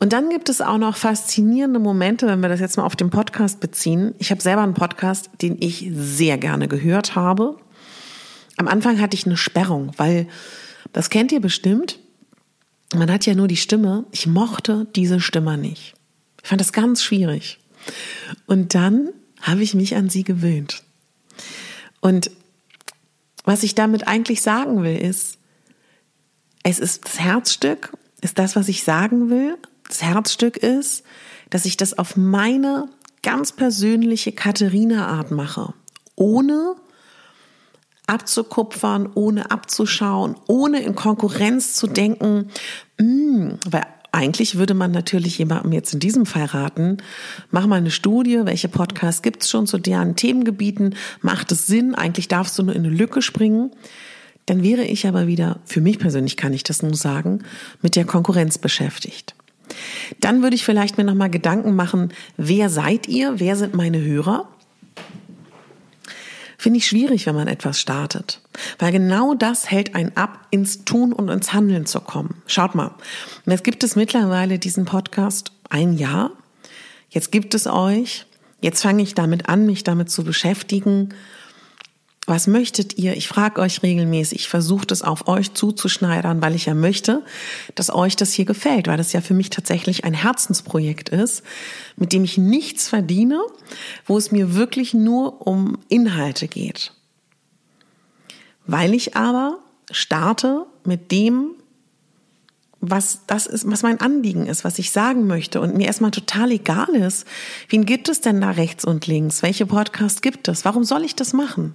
Und 0.00 0.12
dann 0.12 0.30
gibt 0.30 0.48
es 0.48 0.60
auch 0.60 0.78
noch 0.78 0.96
faszinierende 0.96 1.80
Momente, 1.80 2.26
wenn 2.28 2.40
wir 2.40 2.48
das 2.48 2.60
jetzt 2.60 2.76
mal 2.76 2.84
auf 2.84 2.94
den 2.94 3.10
Podcast 3.10 3.58
beziehen. 3.58 4.14
Ich 4.18 4.30
habe 4.30 4.40
selber 4.40 4.62
einen 4.62 4.74
Podcast, 4.74 5.30
den 5.42 5.56
ich 5.60 5.90
sehr 5.92 6.38
gerne 6.38 6.68
gehört 6.68 7.16
habe. 7.16 7.56
Am 8.56 8.68
Anfang 8.68 9.00
hatte 9.00 9.16
ich 9.16 9.26
eine 9.26 9.36
Sperrung, 9.36 9.92
weil 9.96 10.28
das 10.92 11.10
kennt 11.10 11.32
ihr 11.32 11.40
bestimmt. 11.40 11.98
Man 12.94 13.10
hat 13.10 13.26
ja 13.26 13.34
nur 13.34 13.48
die 13.48 13.56
Stimme. 13.56 14.04
Ich 14.12 14.26
mochte 14.26 14.86
diese 14.94 15.20
Stimme 15.20 15.58
nicht. 15.58 15.94
Ich 16.42 16.48
fand 16.48 16.60
das 16.60 16.72
ganz 16.72 17.02
schwierig. 17.02 17.58
Und 18.46 18.74
dann 18.74 19.10
habe 19.40 19.62
ich 19.62 19.74
mich 19.74 19.96
an 19.96 20.08
sie 20.08 20.22
gewöhnt. 20.22 20.82
Und 22.00 22.30
was 23.44 23.64
ich 23.64 23.74
damit 23.74 24.06
eigentlich 24.06 24.42
sagen 24.42 24.82
will, 24.84 24.96
ist, 24.96 25.38
es 26.62 26.78
ist 26.78 27.04
das 27.04 27.18
Herzstück, 27.18 27.92
ist 28.20 28.38
das, 28.38 28.56
was 28.56 28.68
ich 28.68 28.84
sagen 28.84 29.30
will 29.30 29.56
das 29.88 30.02
Herzstück 30.02 30.56
ist, 30.56 31.04
dass 31.50 31.64
ich 31.64 31.76
das 31.76 31.98
auf 31.98 32.16
meine 32.16 32.88
ganz 33.22 33.52
persönliche 33.52 34.32
Katharina-Art 34.32 35.30
mache. 35.30 35.74
Ohne 36.14 36.76
abzukupfern, 38.06 39.08
ohne 39.14 39.50
abzuschauen, 39.50 40.36
ohne 40.46 40.80
in 40.80 40.94
Konkurrenz 40.94 41.74
zu 41.74 41.86
denken, 41.86 42.50
mh, 42.98 43.04
hm, 43.04 43.58
weil 43.68 43.86
eigentlich 44.10 44.56
würde 44.56 44.72
man 44.72 44.90
natürlich 44.90 45.38
jemandem 45.38 45.72
jetzt 45.72 45.92
in 45.92 46.00
diesem 46.00 46.24
Fall 46.24 46.46
raten, 46.46 46.96
mach 47.50 47.66
mal 47.66 47.76
eine 47.76 47.90
Studie, 47.90 48.40
welche 48.44 48.68
Podcasts 48.68 49.20
gibt's 49.20 49.50
schon 49.50 49.66
zu 49.66 49.78
deren 49.78 50.16
Themengebieten, 50.16 50.94
macht 51.20 51.52
es 51.52 51.66
Sinn, 51.66 51.94
eigentlich 51.94 52.28
darfst 52.28 52.58
du 52.58 52.62
nur 52.62 52.74
in 52.74 52.86
eine 52.86 52.94
Lücke 52.94 53.20
springen. 53.20 53.70
Dann 54.46 54.62
wäre 54.62 54.84
ich 54.84 55.06
aber 55.06 55.26
wieder, 55.26 55.60
für 55.66 55.82
mich 55.82 55.98
persönlich 55.98 56.38
kann 56.38 56.54
ich 56.54 56.64
das 56.64 56.82
nur 56.82 56.94
sagen, 56.94 57.44
mit 57.82 57.96
der 57.96 58.06
Konkurrenz 58.06 58.56
beschäftigt. 58.56 59.34
Dann 60.20 60.42
würde 60.42 60.56
ich 60.56 60.64
vielleicht 60.64 60.98
mir 60.98 61.04
nochmal 61.04 61.30
Gedanken 61.30 61.76
machen, 61.76 62.12
wer 62.36 62.70
seid 62.70 63.08
ihr, 63.08 63.40
wer 63.40 63.56
sind 63.56 63.74
meine 63.74 64.00
Hörer? 64.00 64.48
Finde 66.60 66.78
ich 66.78 66.86
schwierig, 66.86 67.26
wenn 67.26 67.36
man 67.36 67.46
etwas 67.46 67.80
startet. 67.80 68.40
Weil 68.80 68.90
genau 68.90 69.34
das 69.34 69.70
hält 69.70 69.94
einen 69.94 70.16
ab, 70.16 70.48
ins 70.50 70.84
Tun 70.84 71.12
und 71.12 71.28
ins 71.28 71.52
Handeln 71.52 71.86
zu 71.86 72.00
kommen. 72.00 72.42
Schaut 72.46 72.74
mal, 72.74 72.94
jetzt 73.46 73.62
gibt 73.62 73.84
es 73.84 73.94
mittlerweile 73.94 74.58
diesen 74.58 74.84
Podcast 74.84 75.52
ein 75.70 75.92
Jahr. 75.92 76.32
Jetzt 77.10 77.30
gibt 77.30 77.54
es 77.54 77.68
euch. 77.68 78.26
Jetzt 78.60 78.82
fange 78.82 79.04
ich 79.04 79.14
damit 79.14 79.48
an, 79.48 79.66
mich 79.66 79.84
damit 79.84 80.10
zu 80.10 80.24
beschäftigen 80.24 81.10
was 82.28 82.46
möchtet 82.46 82.98
ihr? 82.98 83.16
Ich 83.16 83.26
frage 83.26 83.60
euch 83.62 83.82
regelmäßig, 83.82 84.40
ich 84.40 84.48
versuche 84.48 84.86
das 84.86 85.00
auf 85.00 85.28
euch 85.28 85.54
zuzuschneidern, 85.54 86.42
weil 86.42 86.54
ich 86.54 86.66
ja 86.66 86.74
möchte, 86.74 87.24
dass 87.74 87.88
euch 87.88 88.16
das 88.16 88.34
hier 88.34 88.44
gefällt, 88.44 88.86
weil 88.86 88.98
das 88.98 89.14
ja 89.14 89.22
für 89.22 89.32
mich 89.32 89.48
tatsächlich 89.48 90.04
ein 90.04 90.12
Herzensprojekt 90.12 91.08
ist, 91.08 91.42
mit 91.96 92.12
dem 92.12 92.24
ich 92.24 92.36
nichts 92.36 92.86
verdiene, 92.86 93.40
wo 94.04 94.18
es 94.18 94.30
mir 94.30 94.54
wirklich 94.54 94.92
nur 94.92 95.46
um 95.46 95.78
Inhalte 95.88 96.48
geht. 96.48 96.92
Weil 98.66 98.92
ich 98.92 99.16
aber 99.16 99.60
starte 99.90 100.66
mit 100.84 101.10
dem, 101.10 101.52
was 102.80 103.20
das 103.26 103.46
ist, 103.46 103.70
was 103.70 103.82
mein 103.82 104.02
Anliegen 104.02 104.46
ist, 104.46 104.64
was 104.64 104.78
ich 104.78 104.90
sagen 104.90 105.26
möchte 105.26 105.62
und 105.62 105.74
mir 105.74 105.86
erstmal 105.86 106.10
total 106.10 106.50
egal 106.50 106.94
ist, 106.94 107.26
wen 107.70 107.86
gibt 107.86 108.10
es 108.10 108.20
denn 108.20 108.42
da 108.42 108.50
rechts 108.50 108.84
und 108.84 109.06
links? 109.06 109.42
Welche 109.42 109.64
Podcasts 109.64 110.20
gibt 110.20 110.46
es? 110.48 110.66
Warum 110.66 110.84
soll 110.84 111.04
ich 111.04 111.16
das 111.16 111.32
machen? 111.32 111.72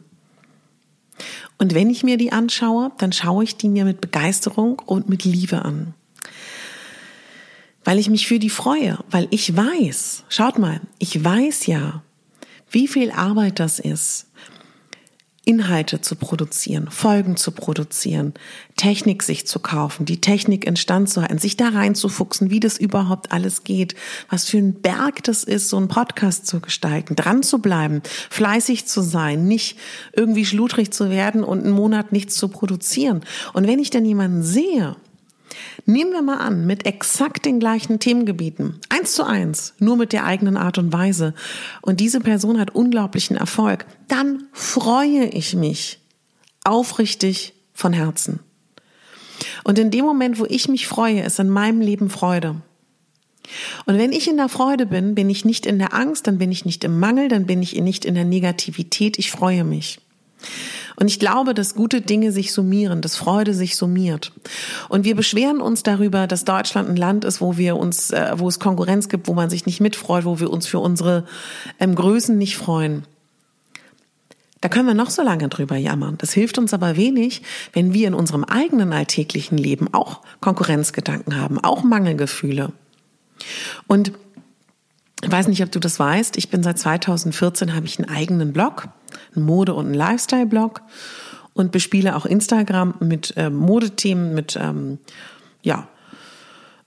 Und 1.58 1.74
wenn 1.74 1.89
ich 1.89 2.03
mir 2.03 2.17
die 2.17 2.32
anschaue, 2.32 2.91
dann 2.98 3.12
schaue 3.12 3.43
ich 3.43 3.58
die 3.58 3.70
mir 3.70 3.86
mit 3.86 4.01
Begeisterung 4.01 4.79
und 4.86 5.10
mit 5.10 5.24
Liebe 5.24 5.63
an. 5.63 5.93
Weil 7.84 8.00
ich 8.00 8.10
mich 8.10 8.27
für 8.27 8.39
die 8.39 8.50
freue, 8.50 8.98
weil 9.12 9.27
ich 9.29 9.55
weiß, 9.55 10.24
schaut 10.29 10.58
mal, 10.58 10.82
ich 11.00 11.24
weiß 11.24 11.67
ja, 11.67 12.01
wie 12.72 12.88
viel 12.88 13.12
Arbeit 13.12 13.60
das 13.60 13.79
ist, 13.79 14.27
Inhalte 15.46 16.00
zu 16.00 16.16
produzieren, 16.16 16.90
Folgen 16.90 17.36
zu 17.36 17.52
produzieren, 17.52 18.34
Technik 18.78 19.24
sich 19.24 19.46
zu 19.46 19.60
kaufen, 19.60 20.06
die 20.06 20.22
Technik 20.22 20.66
instand 20.66 21.10
zu 21.10 21.22
halten, 21.22 21.38
sich 21.38 21.58
da 21.58 21.70
reinzufuchsen, 21.70 22.50
wie 22.50 22.62
das 22.62 22.78
überhaupt 22.78 23.34
alles 23.34 23.66
geht, 23.66 23.96
was 24.30 24.46
für 24.46 24.58
ein 24.58 24.76
Berg 24.76 25.24
das 25.24 25.44
ist, 25.44 25.68
so 25.68 25.76
einen 25.76 25.90
Podcast 25.90 26.48
zu 26.48 26.62
gestalten, 26.62 27.16
dran 27.16 27.44
zu 27.44 27.60
bleiben, 27.60 28.02
fleißig 28.30 28.86
zu 28.86 29.02
sein, 29.02 29.46
nicht 29.46 29.78
irgendwie 30.14 30.46
schludrig 30.46 30.92
zu 30.94 31.10
werden 31.10 31.44
und 31.44 31.64
einen 31.64 31.74
Monat 31.74 32.14
nichts 32.14 32.36
zu 32.36 32.48
produzieren. 32.48 33.22
Und 33.52 33.68
wenn 33.68 33.80
ich 33.80 33.90
dann 33.90 34.06
jemanden 34.06 34.44
sehe, 34.44 34.96
Nehmen 35.86 36.12
wir 36.12 36.22
mal 36.22 36.38
an, 36.38 36.66
mit 36.66 36.86
exakt 36.86 37.46
den 37.46 37.60
gleichen 37.60 38.00
Themengebieten, 38.00 38.80
eins 39.03 39.13
zu 39.13 39.25
eins, 39.25 39.74
nur 39.79 39.98
mit 39.98 40.13
der 40.13 40.24
eigenen 40.24 40.55
Art 40.55 40.77
und 40.77 40.93
Weise, 40.93 41.33
und 41.81 42.00
diese 42.00 42.22
Person 42.22 42.57
hat 42.57 42.74
unglaublichen 42.74 43.36
Erfolg, 43.36 43.86
dann 44.07 44.45
freue 44.53 45.25
ich 45.25 45.55
mich 45.55 46.00
aufrichtig 46.63 47.53
von 47.74 47.91
Herzen. 47.91 48.39
Und 49.65 49.77
in 49.77 49.91
dem 49.91 50.05
Moment, 50.05 50.39
wo 50.39 50.45
ich 50.45 50.69
mich 50.69 50.88
freue, 50.88 51.22
ist 51.22 51.38
in 51.39 51.50
meinem 51.50 51.81
Leben 51.81 52.10
Freude. 52.10 52.62
Und 53.86 53.98
wenn 53.98 54.13
ich 54.13 54.29
in 54.29 54.38
der 54.38 54.48
Freude 54.48 54.86
bin, 54.86 55.15
bin 55.15 55.29
ich 55.29 55.43
nicht 55.43 55.65
in 55.65 55.79
der 55.79 55.93
Angst, 55.93 56.27
dann 56.27 56.38
bin 56.38 56.50
ich 56.50 56.63
nicht 56.63 56.86
im 56.86 56.98
Mangel, 56.98 57.27
dann 57.27 57.45
bin 57.45 57.62
ich 57.62 57.75
nicht 57.75 58.05
in 58.05 58.15
der 58.15 58.24
Negativität, 58.24 59.19
ich 59.19 59.31
freue 59.31 59.65
mich. 59.65 60.00
Und 60.96 61.08
ich 61.08 61.20
glaube, 61.20 61.54
dass 61.54 61.76
gute 61.76 62.02
Dinge 62.02 62.32
sich 62.32 62.54
summieren, 62.54 63.02
dass 63.02 63.16
Freude 63.16 63.54
sich 63.54 63.76
summiert. 63.76 64.32
Und 64.90 65.06
wir 65.06 65.16
beschweren 65.16 65.62
uns 65.62 65.84
darüber, 65.84 66.28
dass 66.28 66.46
Deutschland 66.46 66.90
ein 66.90 66.96
Land 66.96 67.26
ist, 67.26 67.42
wo 67.42 67.58
wir 67.58 67.78
uns, 67.78 68.12
äh, 68.12 68.34
wo 68.36 68.48
es 68.48 68.60
Konkurrenz 68.60 69.10
gibt, 69.10 69.28
wo 69.28 69.34
man 69.34 69.50
sich 69.50 69.66
nicht 69.66 69.82
mitfreut, 69.82 70.26
wo 70.26 70.40
wir 70.40 70.52
uns 70.52 70.68
für 70.68 70.80
unsere 70.80 71.26
ähm, 71.80 71.96
Größen 71.96 72.38
nicht 72.38 72.58
freuen. 72.58 73.06
Da 74.62 74.70
können 74.70 74.88
wir 74.88 74.94
noch 74.94 75.10
so 75.10 75.22
lange 75.24 75.50
drüber 75.50 75.76
jammern. 75.76 76.16
Das 76.20 76.32
hilft 76.32 76.58
uns 76.58 76.74
aber 76.74 76.96
wenig, 76.96 77.42
wenn 77.74 77.94
wir 77.94 78.08
in 78.08 78.14
unserem 78.14 78.46
eigenen 78.46 78.94
alltäglichen 78.94 79.58
Leben 79.58 79.94
auch 79.94 80.22
Konkurrenzgedanken 80.40 81.36
haben, 81.36 81.60
auch 81.60 81.84
Mangelgefühle. 81.84 82.72
Und 83.88 84.14
ich 85.22 85.32
weiß 85.32 85.50
nicht, 85.50 85.62
ob 85.64 85.72
du 85.72 85.80
das 85.80 86.00
weißt. 86.00 86.38
Ich 86.38 86.50
bin 86.50 86.64
seit 86.64 86.80
2014 86.80 87.76
habe 87.76 87.86
ich 87.86 88.00
einen 88.00 88.10
eigenen 88.10 88.54
Blog, 88.54 88.88
einen 89.36 89.46
Mode- 89.46 89.74
und 89.74 89.86
einen 89.86 89.93
Lifestyle-Blog 89.93 90.82
und 91.53 91.72
bespiele 91.72 92.15
auch 92.15 92.25
Instagram 92.25 92.96
mit 93.00 93.36
äh, 93.38 93.50
Modethemen, 93.50 94.34
mit 94.34 94.58
ähm, 94.60 95.00
ja 95.62 95.88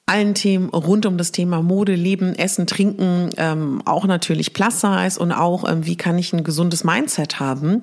allen 0.07 0.35
Themen 0.35 0.69
rund 0.71 1.05
um 1.05 1.19
das 1.19 1.33
Thema 1.33 1.63
Mode, 1.63 1.97
Leben, 1.97 2.35
Essen, 2.37 2.69
Trinken, 2.69 3.31
ähm, 3.37 3.83
auch 3.85 4.07
natürlich 4.07 4.53
Plus 4.53 4.81
Size 4.81 5.19
und 5.19 5.33
auch 5.33 5.69
ähm, 5.69 5.85
wie 5.85 5.97
kann 5.97 6.17
ich 6.17 6.33
ein 6.33 6.45
gesundes 6.45 6.85
Mindset 6.85 7.41
haben, 7.41 7.83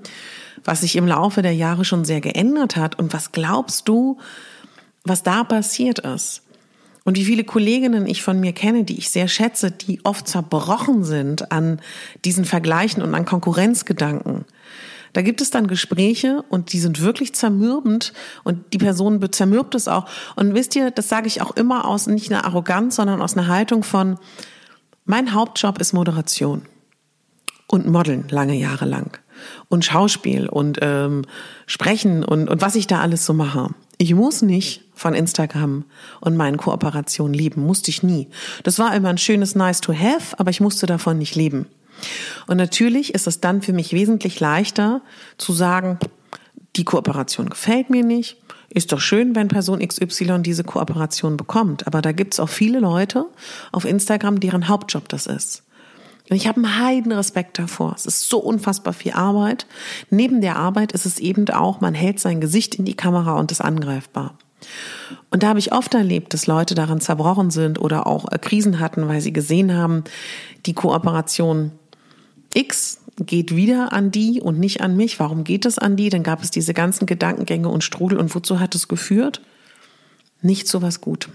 was 0.63 0.81
sich 0.81 0.95
im 0.95 1.05
Laufe 1.05 1.41
der 1.41 1.53
Jahre 1.53 1.83
schon 1.83 2.05
sehr 2.05 2.21
geändert 2.21 2.77
hat 2.77 2.97
und 2.97 3.13
was 3.13 3.33
glaubst 3.33 3.89
du, 3.89 4.19
was 5.03 5.23
da 5.23 5.43
passiert 5.43 5.99
ist? 5.99 6.42
Und 7.03 7.17
wie 7.17 7.25
viele 7.25 7.43
Kolleginnen 7.43 8.07
ich 8.07 8.23
von 8.23 8.39
mir 8.39 8.53
kenne, 8.53 8.85
die 8.85 8.97
ich 8.97 9.09
sehr 9.09 9.27
schätze, 9.27 9.71
die 9.71 10.03
oft 10.05 10.27
zerbrochen 10.27 11.03
sind 11.03 11.51
an 11.51 11.81
diesen 12.23 12.45
Vergleichen 12.45 13.03
und 13.03 13.13
an 13.13 13.25
Konkurrenzgedanken. 13.25 14.45
Da 15.11 15.21
gibt 15.21 15.41
es 15.41 15.51
dann 15.51 15.67
Gespräche 15.67 16.43
und 16.49 16.73
die 16.73 16.79
sind 16.79 17.01
wirklich 17.01 17.33
zermürbend 17.33 18.13
und 18.43 18.73
die 18.73 18.79
Person 18.79 19.21
zermürbt 19.31 19.75
es 19.75 19.87
auch. 19.87 20.09
Und 20.35 20.55
wisst 20.55 20.75
ihr, 20.75 20.91
das 20.91 21.07
sage 21.07 21.27
ich 21.27 21.41
auch 21.41 21.55
immer 21.55 21.85
aus 21.87 22.07
nicht 22.07 22.31
einer 22.31 22.45
Arroganz, 22.45 22.95
sondern 22.95 23.21
aus 23.21 23.37
einer 23.37 23.47
Haltung 23.47 23.83
von, 23.83 24.17
mein 25.05 25.33
Hauptjob 25.33 25.79
ist 25.79 25.93
Moderation 25.93 26.63
und 27.67 27.85
Modeln 27.85 28.27
lange 28.29 28.55
Jahre 28.55 28.85
lang 28.85 29.19
und 29.69 29.85
Schauspiel 29.85 30.47
und 30.47 30.79
ähm, 30.81 31.23
Sprechen 31.65 32.23
und, 32.23 32.49
und 32.49 32.61
was 32.61 32.75
ich 32.75 32.87
da 32.87 33.01
alles 33.01 33.25
so 33.25 33.33
mache. 33.33 33.69
Ich 33.97 34.13
muss 34.13 34.41
nicht 34.41 34.83
von 34.93 35.13
Instagram 35.13 35.85
und 36.19 36.35
meinen 36.35 36.57
Kooperationen 36.57 37.33
leben, 37.33 37.65
musste 37.65 37.89
ich 37.89 38.03
nie. 38.03 38.27
Das 38.63 38.79
war 38.79 38.95
immer 38.95 39.09
ein 39.09 39.17
schönes 39.17 39.55
Nice 39.55 39.81
to 39.81 39.93
have, 39.93 40.37
aber 40.39 40.49
ich 40.49 40.61
musste 40.61 40.85
davon 40.85 41.17
nicht 41.17 41.35
leben. 41.35 41.67
Und 42.47 42.57
natürlich 42.57 43.13
ist 43.13 43.27
es 43.27 43.39
dann 43.39 43.61
für 43.61 43.73
mich 43.73 43.93
wesentlich 43.93 44.39
leichter 44.39 45.01
zu 45.37 45.53
sagen, 45.53 45.99
die 46.75 46.83
Kooperation 46.83 47.49
gefällt 47.49 47.89
mir 47.89 48.03
nicht. 48.03 48.37
Ist 48.69 48.91
doch 48.91 48.99
schön, 48.99 49.35
wenn 49.35 49.47
Person 49.49 49.87
XY 49.87 50.41
diese 50.41 50.63
Kooperation 50.63 51.37
bekommt. 51.37 51.85
Aber 51.85 52.01
da 52.01 52.11
gibt 52.11 52.33
es 52.33 52.39
auch 52.39 52.49
viele 52.49 52.79
Leute 52.79 53.25
auf 53.71 53.85
Instagram, 53.85 54.39
deren 54.39 54.67
Hauptjob 54.67 55.07
das 55.09 55.27
ist. 55.27 55.63
Und 56.29 56.37
ich 56.37 56.47
habe 56.47 56.57
einen 56.57 56.79
heiden 56.79 57.11
Respekt 57.11 57.59
davor. 57.59 57.93
Es 57.95 58.05
ist 58.05 58.29
so 58.29 58.39
unfassbar 58.39 58.93
viel 58.93 59.13
Arbeit. 59.13 59.67
Neben 60.09 60.41
der 60.41 60.55
Arbeit 60.55 60.93
ist 60.93 61.05
es 61.05 61.19
eben 61.19 61.49
auch, 61.49 61.81
man 61.81 61.93
hält 61.93 62.19
sein 62.19 62.39
Gesicht 62.39 62.75
in 62.75 62.85
die 62.85 62.95
Kamera 62.95 63.37
und 63.37 63.51
ist 63.51 63.61
angreifbar. 63.61 64.37
Und 65.29 65.43
da 65.43 65.49
habe 65.49 65.59
ich 65.59 65.73
oft 65.73 65.93
erlebt, 65.93 66.33
dass 66.33 66.47
Leute 66.47 66.75
daran 66.75 67.01
zerbrochen 67.01 67.51
sind 67.51 67.79
oder 67.79 68.07
auch 68.07 68.31
äh, 68.31 68.37
Krisen 68.37 68.79
hatten, 68.79 69.07
weil 69.07 69.19
sie 69.19 69.33
gesehen 69.33 69.73
haben, 69.73 70.05
die 70.65 70.73
Kooperation 70.73 71.71
X 72.53 72.99
geht 73.19 73.55
wieder 73.55 73.91
an 73.91 74.09
die 74.09 74.41
und 74.41 74.59
nicht 74.59 74.81
an 74.81 74.95
mich. 74.95 75.19
Warum 75.19 75.43
geht 75.43 75.65
es 75.65 75.77
an 75.77 75.97
die? 75.97 76.09
Dann 76.09 76.23
gab 76.23 76.41
es 76.41 76.51
diese 76.51 76.73
ganzen 76.73 77.05
Gedankengänge 77.05 77.67
und 77.67 77.83
Strudel. 77.83 78.17
Und 78.17 78.33
wozu 78.33 78.59
hat 78.59 78.73
es 78.75 78.87
geführt? 78.87 79.41
Nicht 80.41 80.67
so 80.67 80.81
was 80.81 81.01
Gutem. 81.01 81.33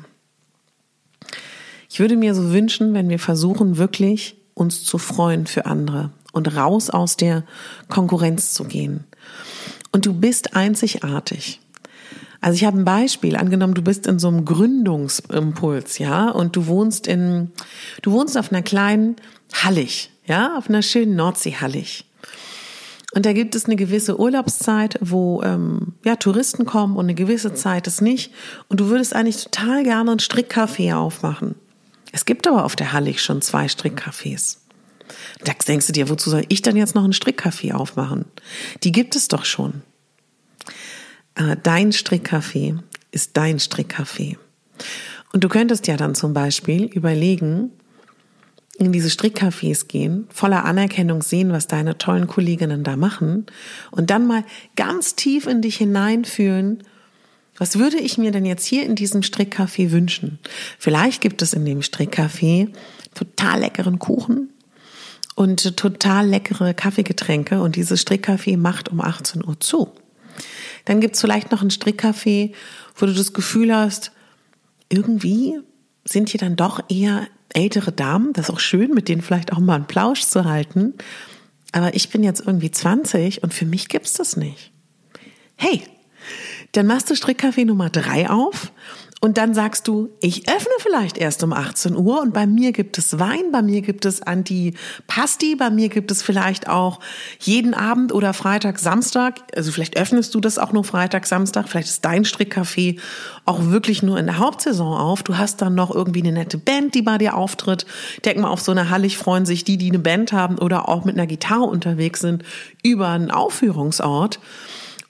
Ich 1.90 2.00
würde 2.00 2.16
mir 2.16 2.34
so 2.34 2.52
wünschen, 2.52 2.94
wenn 2.94 3.08
wir 3.08 3.18
versuchen, 3.18 3.76
wirklich 3.78 4.37
uns 4.58 4.84
zu 4.84 4.98
freuen 4.98 5.46
für 5.46 5.66
andere 5.66 6.10
und 6.32 6.56
raus 6.56 6.90
aus 6.90 7.16
der 7.16 7.44
Konkurrenz 7.88 8.52
zu 8.52 8.64
gehen. 8.64 9.04
Und 9.92 10.06
du 10.06 10.12
bist 10.12 10.54
einzigartig. 10.54 11.60
Also 12.40 12.56
ich 12.56 12.64
habe 12.64 12.78
ein 12.78 12.84
Beispiel. 12.84 13.36
Angenommen, 13.36 13.74
du 13.74 13.82
bist 13.82 14.06
in 14.06 14.18
so 14.18 14.28
einem 14.28 14.44
Gründungsimpuls, 14.44 15.98
ja, 15.98 16.30
und 16.30 16.54
du 16.54 16.66
wohnst 16.66 17.06
in, 17.06 17.50
du 18.02 18.12
wohnst 18.12 18.38
auf 18.38 18.52
einer 18.52 18.62
kleinen 18.62 19.16
Hallig, 19.52 20.10
ja, 20.26 20.56
auf 20.56 20.68
einer 20.68 20.82
schönen 20.82 21.16
Nordsee 21.16 21.56
Hallig. 21.60 22.04
Und 23.14 23.24
da 23.24 23.32
gibt 23.32 23.54
es 23.54 23.64
eine 23.64 23.76
gewisse 23.76 24.20
Urlaubszeit, 24.20 24.98
wo 25.00 25.42
ähm, 25.42 25.94
ja 26.04 26.16
Touristen 26.16 26.66
kommen 26.66 26.96
und 26.96 27.06
eine 27.06 27.14
gewisse 27.14 27.54
Zeit 27.54 27.86
ist 27.86 28.02
nicht. 28.02 28.32
Und 28.68 28.80
du 28.80 28.88
würdest 28.88 29.14
eigentlich 29.14 29.42
total 29.44 29.82
gerne 29.82 30.12
ein 30.12 30.18
Strickcafé 30.18 30.94
aufmachen. 30.94 31.54
Es 32.18 32.24
gibt 32.24 32.48
aber 32.48 32.64
auf 32.64 32.74
der 32.74 32.92
Hallig 32.92 33.22
schon 33.22 33.42
zwei 33.42 33.66
Strickcafés. 33.66 34.56
Da 35.44 35.52
denkst 35.52 35.86
du 35.86 35.92
dir, 35.92 36.08
wozu 36.08 36.30
soll 36.30 36.42
ich 36.48 36.62
dann 36.62 36.74
jetzt 36.74 36.96
noch 36.96 37.04
ein 37.04 37.12
Strickcafé 37.12 37.72
aufmachen? 37.72 38.24
Die 38.82 38.90
gibt 38.90 39.14
es 39.14 39.28
doch 39.28 39.44
schon. 39.44 39.82
Äh, 41.36 41.56
dein 41.62 41.92
Strickcafé 41.92 42.76
ist 43.12 43.36
dein 43.36 43.60
Strickcafé. 43.60 44.36
Und 45.32 45.44
du 45.44 45.48
könntest 45.48 45.86
ja 45.86 45.96
dann 45.96 46.16
zum 46.16 46.34
Beispiel 46.34 46.86
überlegen, 46.86 47.70
in 48.78 48.90
diese 48.90 49.10
Strickcafés 49.10 49.86
gehen, 49.86 50.26
voller 50.28 50.64
Anerkennung 50.64 51.22
sehen, 51.22 51.52
was 51.52 51.68
deine 51.68 51.98
tollen 51.98 52.26
Kolleginnen 52.26 52.82
da 52.82 52.96
machen 52.96 53.46
und 53.92 54.10
dann 54.10 54.26
mal 54.26 54.42
ganz 54.74 55.14
tief 55.14 55.46
in 55.46 55.62
dich 55.62 55.76
hineinfühlen, 55.76 56.82
was 57.58 57.78
würde 57.78 57.98
ich 57.98 58.18
mir 58.18 58.30
denn 58.30 58.46
jetzt 58.46 58.64
hier 58.64 58.84
in 58.84 58.94
diesem 58.94 59.22
Strickcafé 59.22 59.90
wünschen? 59.90 60.38
Vielleicht 60.78 61.20
gibt 61.20 61.42
es 61.42 61.52
in 61.52 61.64
dem 61.64 61.80
Strickcafé 61.80 62.68
total 63.14 63.60
leckeren 63.60 63.98
Kuchen 63.98 64.52
und 65.34 65.76
total 65.76 66.26
leckere 66.26 66.74
Kaffeegetränke 66.74 67.60
und 67.60 67.76
dieses 67.76 68.04
Strickcafé 68.04 68.56
macht 68.56 68.88
um 68.88 69.00
18 69.00 69.44
Uhr 69.44 69.58
zu. 69.60 69.92
Dann 70.84 71.00
gibt 71.00 71.16
es 71.16 71.20
vielleicht 71.20 71.50
noch 71.50 71.62
ein 71.62 71.70
Strickcafé, 71.70 72.52
wo 72.96 73.06
du 73.06 73.12
das 73.12 73.32
Gefühl 73.32 73.74
hast, 73.74 74.12
irgendwie 74.88 75.58
sind 76.04 76.30
hier 76.30 76.40
dann 76.40 76.56
doch 76.56 76.80
eher 76.88 77.26
ältere 77.52 77.92
Damen, 77.92 78.32
das 78.32 78.48
ist 78.48 78.54
auch 78.54 78.60
schön, 78.60 78.92
mit 78.92 79.08
denen 79.08 79.22
vielleicht 79.22 79.52
auch 79.52 79.58
mal 79.58 79.74
einen 79.74 79.86
Plausch 79.86 80.22
zu 80.22 80.44
halten. 80.44 80.94
Aber 81.72 81.94
ich 81.94 82.08
bin 82.08 82.22
jetzt 82.22 82.46
irgendwie 82.46 82.70
20 82.70 83.42
und 83.42 83.52
für 83.52 83.66
mich 83.66 83.88
gibt's 83.88 84.14
das 84.14 84.36
nicht. 84.36 84.72
Hey, 85.56 85.82
dann 86.72 86.86
machst 86.86 87.10
du 87.10 87.14
Strickcafé 87.14 87.64
Nummer 87.64 87.90
drei 87.90 88.28
auf 88.28 88.72
und 89.20 89.36
dann 89.36 89.52
sagst 89.52 89.88
du, 89.88 90.10
ich 90.20 90.48
öffne 90.48 90.72
vielleicht 90.78 91.18
erst 91.18 91.42
um 91.42 91.52
18 91.52 91.96
Uhr 91.96 92.20
und 92.20 92.32
bei 92.32 92.46
mir 92.46 92.70
gibt 92.70 92.98
es 92.98 93.18
Wein, 93.18 93.50
bei 93.50 93.62
mir 93.62 93.80
gibt 93.80 94.04
es 94.04 94.22
Antipasti, 94.22 95.56
bei 95.56 95.70
mir 95.70 95.88
gibt 95.88 96.12
es 96.12 96.22
vielleicht 96.22 96.68
auch 96.68 97.00
jeden 97.40 97.74
Abend 97.74 98.12
oder 98.12 98.32
Freitag, 98.32 98.78
Samstag, 98.78 99.40
also 99.56 99.72
vielleicht 99.72 99.98
öffnest 99.98 100.36
du 100.36 100.40
das 100.40 100.58
auch 100.58 100.72
nur 100.72 100.84
Freitag, 100.84 101.26
Samstag, 101.26 101.68
vielleicht 101.68 101.88
ist 101.88 102.04
dein 102.04 102.24
Strickcafé 102.24 103.00
auch 103.44 103.64
wirklich 103.64 104.04
nur 104.04 104.18
in 104.20 104.26
der 104.26 104.38
Hauptsaison 104.38 104.96
auf. 104.96 105.24
Du 105.24 105.36
hast 105.36 105.62
dann 105.62 105.74
noch 105.74 105.92
irgendwie 105.92 106.20
eine 106.20 106.32
nette 106.32 106.58
Band, 106.58 106.94
die 106.94 107.02
bei 107.02 107.18
dir 107.18 107.36
auftritt. 107.36 107.86
Denk 108.24 108.38
mal, 108.38 108.50
auf 108.50 108.60
so 108.60 108.70
einer 108.70 108.88
Hallig 108.88 109.18
freuen 109.18 109.46
sich 109.46 109.64
die, 109.64 109.78
die 109.78 109.88
eine 109.88 109.98
Band 109.98 110.32
haben 110.32 110.58
oder 110.58 110.88
auch 110.88 111.04
mit 111.04 111.16
einer 111.16 111.26
Gitarre 111.26 111.64
unterwegs 111.64 112.20
sind, 112.20 112.44
über 112.84 113.08
einen 113.08 113.32
Aufführungsort. 113.32 114.38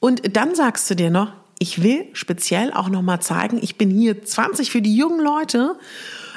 Und 0.00 0.35
dann 0.37 0.55
sagst 0.55 0.88
du 0.88 0.95
dir 0.95 1.11
noch, 1.11 1.33
ich 1.59 1.83
will 1.83 2.07
speziell 2.12 2.73
auch 2.73 2.88
nochmal 2.88 3.21
zeigen, 3.21 3.59
ich 3.62 3.77
bin 3.77 3.91
hier 3.91 4.25
20 4.25 4.71
für 4.71 4.83
die 4.83 4.97
jungen 4.97 5.21
Leute. 5.21 5.77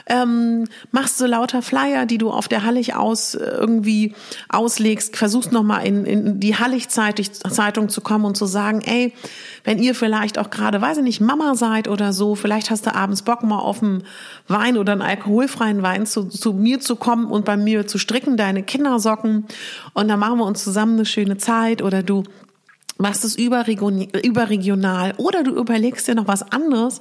Ähm, 0.07 0.67
machst 0.91 1.19
so 1.19 1.27
lauter 1.27 1.61
Flyer, 1.61 2.07
die 2.07 2.17
du 2.17 2.31
auf 2.31 2.47
der 2.47 2.65
Hallig 2.65 2.95
aus 2.95 3.35
äh, 3.35 3.43
irgendwie 3.43 4.15
auslegst, 4.49 5.15
versuchst 5.15 5.51
nochmal 5.51 5.85
in, 5.85 6.05
in 6.05 6.39
die 6.39 6.57
Hallig-Zeitung 6.57 7.87
zu 7.87 8.01
kommen 8.01 8.25
und 8.25 8.35
zu 8.35 8.47
sagen, 8.47 8.81
ey, 8.81 9.13
wenn 9.63 9.77
ihr 9.77 9.93
vielleicht 9.93 10.39
auch 10.39 10.49
gerade, 10.49 10.81
weiß 10.81 10.97
ich 10.97 11.03
nicht, 11.03 11.21
Mama 11.21 11.53
seid 11.53 11.87
oder 11.87 12.13
so, 12.13 12.33
vielleicht 12.33 12.71
hast 12.71 12.87
du 12.87 12.95
abends 12.95 13.21
Bock 13.21 13.43
mal 13.43 13.59
auf 13.59 13.83
einen 13.83 14.03
Wein 14.47 14.75
oder 14.77 14.93
einen 14.93 15.03
alkoholfreien 15.03 15.83
Wein 15.83 16.07
zu, 16.07 16.25
zu 16.25 16.53
mir 16.53 16.79
zu 16.79 16.95
kommen 16.95 17.27
und 17.27 17.45
bei 17.45 17.55
mir 17.55 17.85
zu 17.85 17.99
stricken, 17.99 18.37
deine 18.37 18.63
Kindersocken 18.63 19.45
und 19.93 20.07
dann 20.07 20.19
machen 20.19 20.39
wir 20.39 20.45
uns 20.45 20.63
zusammen 20.63 20.95
eine 20.95 21.05
schöne 21.05 21.37
Zeit 21.37 21.83
oder 21.83 22.01
du 22.01 22.23
machst 23.01 23.25
es 23.25 23.35
überregional 23.35 25.13
oder 25.17 25.43
du 25.43 25.51
überlegst 25.55 26.07
dir 26.07 26.15
noch 26.15 26.27
was 26.27 26.51
anderes. 26.51 26.99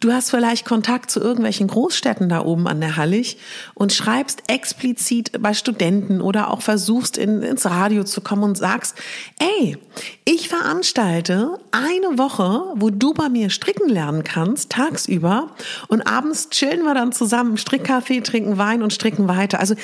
Du 0.00 0.14
hast 0.14 0.30
vielleicht 0.30 0.64
Kontakt 0.64 1.10
zu 1.10 1.20
irgendwelchen 1.20 1.68
Großstädten 1.68 2.30
da 2.30 2.42
oben 2.42 2.66
an 2.66 2.80
der 2.80 2.96
Hallig 2.96 3.36
und 3.74 3.92
schreibst 3.92 4.44
explizit 4.46 5.42
bei 5.42 5.52
Studenten 5.52 6.22
oder 6.22 6.50
auch 6.50 6.62
versuchst 6.62 7.18
in, 7.18 7.42
ins 7.42 7.66
Radio 7.66 8.04
zu 8.04 8.22
kommen 8.22 8.44
und 8.44 8.56
sagst, 8.56 8.96
ey, 9.38 9.76
ich 10.24 10.48
veranstalte 10.48 11.58
eine 11.70 12.16
Woche, 12.16 12.72
wo 12.76 12.88
du 12.88 13.12
bei 13.12 13.28
mir 13.28 13.50
stricken 13.50 13.90
lernen 13.90 14.24
kannst, 14.24 14.70
tagsüber 14.70 15.50
und 15.88 16.06
abends 16.06 16.48
chillen 16.48 16.82
wir 16.84 16.94
dann 16.94 17.12
zusammen, 17.12 17.58
Strickkaffee, 17.58 18.22
trinken 18.22 18.56
Wein 18.56 18.82
und 18.82 18.94
stricken 18.94 19.28
weiter. 19.28 19.60
Also 19.60 19.74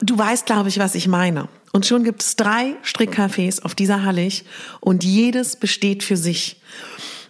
du 0.00 0.18
weißt, 0.18 0.46
glaube 0.46 0.68
ich, 0.68 0.78
was 0.78 0.94
ich 0.94 1.08
meine. 1.08 1.48
Und 1.72 1.86
schon 1.86 2.04
gibt 2.04 2.22
es 2.22 2.36
drei 2.36 2.76
Strickcafés 2.84 3.62
auf 3.62 3.74
dieser 3.74 4.04
Hallig 4.04 4.44
und 4.80 5.02
jedes 5.04 5.56
besteht 5.56 6.02
für 6.02 6.16
sich. 6.16 6.60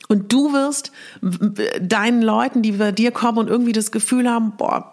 Und 0.09 0.33
du 0.33 0.53
wirst 0.53 0.93
deinen 1.81 2.21
Leuten, 2.21 2.61
die 2.61 2.73
bei 2.73 2.93
dir 2.93 3.11
kommen 3.11 3.39
und 3.39 3.49
irgendwie 3.49 3.73
das 3.73 3.91
Gefühl 3.91 4.29
haben, 4.29 4.57
boah, 4.57 4.91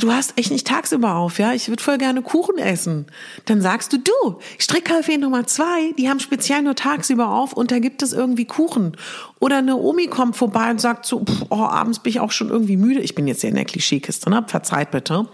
du 0.00 0.12
hast 0.12 0.36
echt 0.36 0.50
nicht 0.50 0.66
tagsüber 0.66 1.14
auf, 1.14 1.38
ja, 1.38 1.52
ich 1.52 1.68
würde 1.68 1.82
voll 1.82 1.98
gerne 1.98 2.22
Kuchen 2.22 2.58
essen. 2.58 3.06
Dann 3.44 3.60
sagst 3.60 3.92
du, 3.92 3.98
du, 3.98 4.38
Strickcafé 4.58 5.18
Nummer 5.18 5.46
zwei, 5.46 5.92
die 5.96 6.08
haben 6.08 6.20
speziell 6.20 6.62
nur 6.62 6.74
tagsüber 6.74 7.30
auf 7.30 7.52
und 7.52 7.70
da 7.70 7.78
gibt 7.78 8.02
es 8.02 8.12
irgendwie 8.12 8.46
Kuchen. 8.46 8.96
Oder 9.38 9.58
eine 9.58 9.76
Omi 9.76 10.08
kommt 10.08 10.36
vorbei 10.36 10.70
und 10.70 10.80
sagt 10.80 11.06
so, 11.06 11.24
pff, 11.24 11.46
oh, 11.50 11.62
abends 11.62 12.00
bin 12.00 12.10
ich 12.10 12.20
auch 12.20 12.32
schon 12.32 12.48
irgendwie 12.48 12.76
müde. 12.76 13.00
Ich 13.00 13.14
bin 13.14 13.26
jetzt 13.28 13.42
hier 13.42 13.50
in 13.50 13.56
der 13.56 13.64
Klischeekiste, 13.64 14.28
ne? 14.28 14.44
verzeiht 14.46 14.90
bitte. 14.90 15.28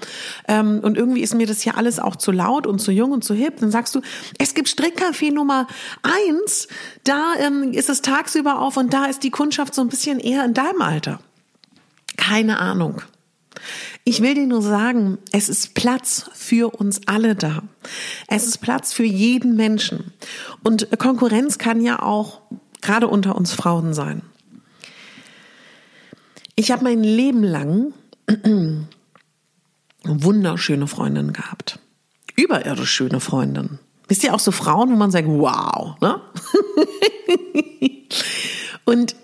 Ähm, 0.49 0.81
und 0.83 0.97
irgendwie 0.97 1.23
ist 1.23 1.35
mir 1.35 1.47
das 1.47 1.61
hier 1.63 1.77
alles 1.79 1.99
auch 1.99 2.17
zu 2.17 2.31
laut 2.31 2.67
und 2.67 2.79
zu 2.79 2.93
jung 2.93 3.13
und 3.13 3.25
zu 3.25 3.35
hip. 3.35 3.61
Dann 3.61 3.71
sagst 3.71 3.95
du, 3.95 4.01
es 4.39 4.55
gibt 4.55 4.69
Strickcafé 4.69 5.33
Nummer 5.33 5.67
eins, 6.03 6.69
da 7.05 7.35
ähm, 7.39 7.73
ist 7.73 7.89
es 7.89 8.03
tagsüber 8.03 8.61
auf 8.61 8.77
und 8.77 8.93
da 8.93 9.07
ist 9.07 9.23
die 9.23 9.31
Kundschaft 9.31 9.75
so 9.75 9.81
ein 9.81 9.89
bisschen 9.89 10.19
eher 10.19 10.45
in 10.45 10.53
deinem 10.53 10.83
Alter. 10.83 11.21
Keine 12.17 12.59
Ahnung. 12.59 13.03
Ich 14.05 14.21
will 14.21 14.35
dir 14.35 14.47
nur 14.47 14.63
sagen, 14.63 15.19
es 15.31 15.49
ist 15.49 15.75
Platz 15.75 16.29
für 16.35 16.75
uns 16.75 17.01
alle 17.07 17.37
da. 17.37 17.63
Es 18.27 18.47
ist 18.47 18.59
Platz 18.59 18.93
für 18.93 19.05
jeden 19.05 19.55
Menschen. 19.55 20.13
Und 20.65 20.89
Konkurrenz 20.99 21.59
kann 21.59 21.81
ja 21.81 22.03
auch 22.03 22.41
gerade 22.81 23.07
unter 23.07 23.37
uns 23.37 23.53
Frauen 23.53 23.95
sein. 23.95 24.23
Ich 26.57 26.73
habe 26.73 26.83
mein 26.85 27.05
Leben 27.05 27.45
lang 27.45 27.95
wunderschöne 30.05 30.89
Freundinnen 30.89 31.33
gehabt. 31.33 31.79
Überirdisch 32.37 32.91
schöne 32.91 33.21
Freundinnen. 33.21 33.79
Wisst 34.09 34.25
ihr 34.25 34.35
auch 34.35 34.41
so 34.41 34.51
Frauen, 34.51 34.91
wo 34.91 34.97
man 34.97 35.13
sagt, 35.13 35.29
wow, 35.29 35.99
ne? 36.01 36.21
Und 38.85 39.15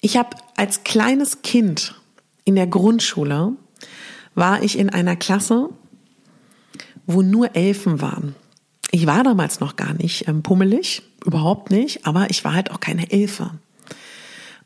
ich 0.00 0.16
habe 0.16 0.36
als 0.56 0.84
kleines 0.84 1.42
Kind 1.42 1.94
in 2.44 2.56
der 2.56 2.66
Grundschule 2.66 3.52
war 4.34 4.62
ich 4.62 4.78
in 4.78 4.90
einer 4.90 5.16
Klasse, 5.16 5.68
wo 7.06 7.22
nur 7.22 7.54
Elfen 7.54 8.00
waren. 8.00 8.34
Ich 8.90 9.06
war 9.06 9.22
damals 9.22 9.60
noch 9.60 9.76
gar 9.76 9.92
nicht 9.94 10.26
ähm, 10.26 10.42
pummelig, 10.42 11.02
überhaupt 11.24 11.70
nicht, 11.70 12.06
aber 12.06 12.30
ich 12.30 12.44
war 12.44 12.54
halt 12.54 12.70
auch 12.70 12.80
keine 12.80 13.10
Elfe. 13.10 13.50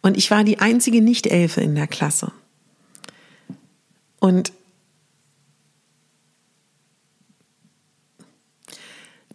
Und 0.02 0.16
ich 0.16 0.30
war 0.30 0.44
die 0.44 0.58
einzige 0.58 1.02
Nicht-Elfe 1.02 1.60
in 1.60 1.74
der 1.74 1.86
Klasse. 1.86 2.32
Und 4.20 4.52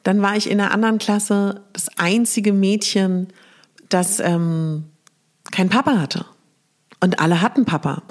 dann 0.04 0.22
war 0.22 0.36
ich 0.38 0.50
in 0.50 0.60
einer 0.60 0.72
anderen 0.72 0.98
Klasse 0.98 1.64
das 1.74 1.90
einzige 1.98 2.54
Mädchen, 2.54 3.28
das 3.90 4.20
ähm, 4.20 4.86
keinen 5.52 5.70
Papa 5.70 5.98
hatte. 5.98 6.26
Und 7.02 7.20
alle 7.20 7.42
hatten 7.42 7.66
Papa. 7.66 8.04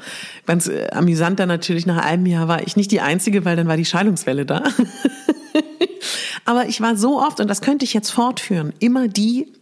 Ganz 0.47 0.67
äh, 0.67 0.89
amüsant 0.91 1.39
dann 1.39 1.49
natürlich, 1.49 1.85
nach 1.85 2.03
einem 2.03 2.27
Jahr 2.27 2.49
war 2.49 2.67
ich 2.67 2.77
nicht 2.77 2.91
die 2.91 3.01
Einzige, 3.01 3.45
weil 3.45 3.57
dann 3.57 3.69
war 3.69 3.77
die 3.77 3.85
Scheidungswelle 3.85 4.47
da. 4.47 4.63
Aber 6.45 6.67
ich 6.67 6.81
war 6.81 6.97
so 6.97 7.21
oft, 7.21 7.41
und 7.41 7.49
das 7.49 7.61
könnte 7.61 7.85
ich 7.85 7.93
jetzt 7.93 8.11
fortführen, 8.11 8.73
immer 8.79 9.09
die, 9.09 9.53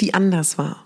die 0.00 0.12
anders 0.12 0.58
war. 0.58 0.84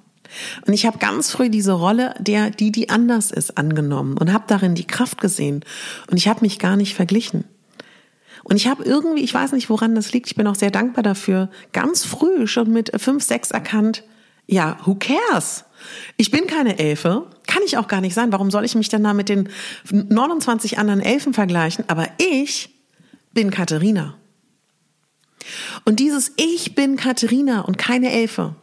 Und 0.67 0.73
ich 0.73 0.87
habe 0.87 0.99
ganz 0.99 1.31
früh 1.31 1.51
diese 1.51 1.73
Rolle 1.73 2.15
der, 2.19 2.51
die, 2.51 2.73
die 2.73 2.91
anders 2.91 3.31
ist, 3.31 3.59
angenommen 3.59 4.17
und 4.19 4.33
habe 4.33 4.45
darin 4.47 4.75
die 4.75 4.87
Kraft 4.87 5.21
gesehen. 5.21 5.65
Und 6.11 6.17
ich 6.17 6.29
habe 6.29 6.41
mich 6.43 6.59
gar 6.59 6.77
nicht 6.77 6.95
verglichen. 6.95 7.45
Und 8.43 8.57
ich 8.57 8.67
habe 8.67 8.85
irgendwie, 8.85 9.23
ich 9.23 9.33
weiß 9.33 9.53
nicht, 9.53 9.71
woran 9.71 9.95
das 9.95 10.13
liegt, 10.13 10.27
ich 10.27 10.37
bin 10.37 10.47
auch 10.47 10.55
sehr 10.55 10.71
dankbar 10.71 11.03
dafür, 11.03 11.51
ganz 11.73 12.05
früh 12.05 12.47
schon 12.47 12.73
mit 12.73 12.93
fünf, 13.01 13.25
sechs 13.25 13.51
erkannt, 13.51 14.05
ja, 14.46 14.78
who 14.85 14.96
cares? 14.96 15.64
Ich 16.16 16.30
bin 16.30 16.46
keine 16.46 16.78
Elfe, 16.78 17.26
kann 17.46 17.62
ich 17.64 17.76
auch 17.76 17.88
gar 17.88 18.00
nicht 18.00 18.14
sein. 18.14 18.33
Warum 18.33 18.50
soll 18.50 18.64
ich 18.64 18.74
mich 18.74 18.88
denn 18.88 19.04
da 19.04 19.14
mit 19.14 19.28
den 19.28 19.48
29 19.90 20.78
anderen 20.78 21.00
Elfen 21.00 21.35
vergleichen? 21.35 21.85
Aber 21.88 22.09
ich 22.18 22.70
bin 23.33 23.50
Katharina. 23.50 24.16
Und 25.85 26.00
dieses 26.00 26.33
Ich 26.37 26.74
bin 26.74 26.96
Katharina 26.96 27.62
und 27.62 27.76
keine 27.76 28.11
Elfe. 28.11 28.54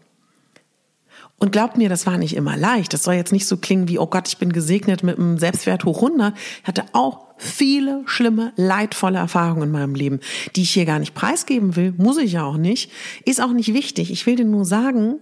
Und 1.38 1.52
glaubt 1.52 1.76
mir, 1.76 1.90
das 1.90 2.06
war 2.06 2.20
nicht 2.20 2.36
immer 2.36 2.56
leicht. 2.56 2.94
Das 2.94 3.04
soll 3.04 3.16
jetzt 3.16 3.32
nicht 3.32 3.48
so 3.48 3.58
klingen 3.58 3.88
wie, 3.88 3.98
oh 3.98 4.06
Gott, 4.06 4.28
ich 4.28 4.38
bin 4.38 4.54
gesegnet 4.54 5.04
mit 5.04 5.18
einem 5.18 5.40
Selbstwert 5.40 5.86
hoch 5.86 5.98
100. 6.04 6.36
Ich 6.62 6.68
hatte 6.68 6.86
auch 6.94 7.30
viele 7.38 8.04
schlimme, 8.06 8.54
leidvolle 8.58 9.18
Erfahrungen 9.18 9.64
in 9.64 9.72
meinem 9.72 9.96
Leben, 9.96 10.20
die 10.56 10.62
ich 10.62 10.72
hier 10.72 10.86
gar 10.86 11.00
nicht 11.00 11.16
preisgeben 11.16 11.76
will. 11.76 11.96
Muss 11.98 12.18
ich 12.18 12.34
ja 12.34 12.44
auch 12.44 12.58
nicht. 12.58 12.92
Ist 13.26 13.42
auch 13.42 13.54
nicht 13.54 13.74
wichtig. 13.74 14.12
Ich 14.12 14.28
will 14.28 14.36
dir 14.36 14.46
nur 14.46 14.66
sagen, 14.66 15.20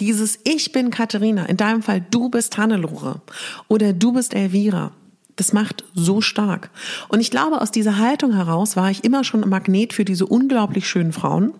dieses 0.00 0.38
Ich 0.44 0.72
bin 0.72 0.90
Katharina, 0.90 1.46
in 1.46 1.56
deinem 1.56 1.82
Fall 1.82 2.04
du 2.10 2.28
bist 2.28 2.56
Hannelore 2.56 3.20
oder 3.68 3.92
du 3.92 4.12
bist 4.12 4.34
Elvira. 4.34 4.92
Das 5.36 5.52
macht 5.52 5.84
so 5.94 6.20
stark. 6.20 6.70
Und 7.08 7.20
ich 7.20 7.30
glaube, 7.30 7.60
aus 7.60 7.70
dieser 7.70 7.98
Haltung 7.98 8.34
heraus 8.34 8.74
war 8.74 8.90
ich 8.90 9.04
immer 9.04 9.22
schon 9.22 9.44
ein 9.44 9.48
Magnet 9.48 9.92
für 9.92 10.04
diese 10.04 10.26
unglaublich 10.26 10.88
schönen 10.88 11.12
Frauen, 11.12 11.52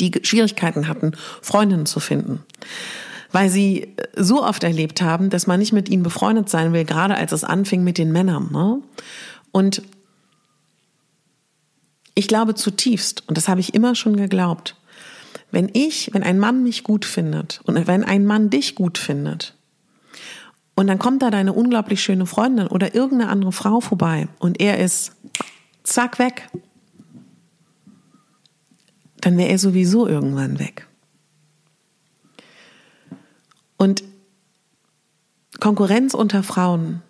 die 0.00 0.12
Schwierigkeiten 0.22 0.88
hatten, 0.88 1.12
Freundinnen 1.42 1.86
zu 1.86 2.00
finden. 2.00 2.40
weil 3.32 3.50
sie 3.50 3.94
so 4.14 4.42
oft 4.42 4.64
erlebt 4.64 5.02
haben, 5.02 5.28
dass 5.28 5.46
man 5.46 5.60
nicht 5.60 5.72
mit 5.72 5.88
ihnen 5.90 6.02
befreundet 6.02 6.48
sein 6.48 6.72
will, 6.72 6.84
gerade 6.84 7.16
als 7.16 7.32
es 7.32 7.44
anfing 7.44 7.84
mit 7.84 7.98
den 7.98 8.12
Männern. 8.12 8.50
Ne? 8.50 8.80
Und 9.52 9.82
ich 12.14 12.28
glaube 12.28 12.54
zutiefst, 12.54 13.24
und 13.28 13.36
das 13.36 13.48
habe 13.48 13.60
ich 13.60 13.74
immer 13.74 13.94
schon 13.94 14.16
geglaubt, 14.16 14.76
wenn 15.56 15.70
ich, 15.72 16.12
wenn 16.12 16.22
ein 16.22 16.38
Mann 16.38 16.62
mich 16.62 16.84
gut 16.84 17.06
findet 17.06 17.62
und 17.64 17.86
wenn 17.86 18.04
ein 18.04 18.26
Mann 18.26 18.50
dich 18.50 18.74
gut 18.74 18.98
findet, 18.98 19.54
und 20.74 20.86
dann 20.86 20.98
kommt 20.98 21.22
da 21.22 21.30
deine 21.30 21.54
unglaublich 21.54 22.02
schöne 22.02 22.26
Freundin 22.26 22.66
oder 22.66 22.94
irgendeine 22.94 23.30
andere 23.30 23.52
Frau 23.52 23.80
vorbei 23.80 24.28
und 24.38 24.60
er 24.60 24.78
ist 24.78 25.12
zack 25.82 26.18
weg, 26.18 26.50
dann 29.22 29.38
wäre 29.38 29.48
er 29.48 29.58
sowieso 29.58 30.06
irgendwann 30.06 30.58
weg. 30.58 30.86
Und 33.78 34.04
Konkurrenz 35.58 36.12
unter 36.12 36.42
Frauen 36.42 37.00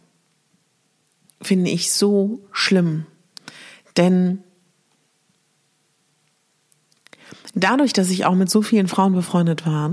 finde 1.42 1.70
ich 1.70 1.90
so 1.90 2.46
schlimm. 2.52 3.06
Denn 3.96 4.44
dadurch, 7.62 7.92
dass 7.92 8.10
ich 8.10 8.24
auch 8.24 8.34
mit 8.34 8.50
so 8.50 8.62
vielen 8.62 8.88
Frauen 8.88 9.14
befreundet 9.14 9.66
war, 9.66 9.92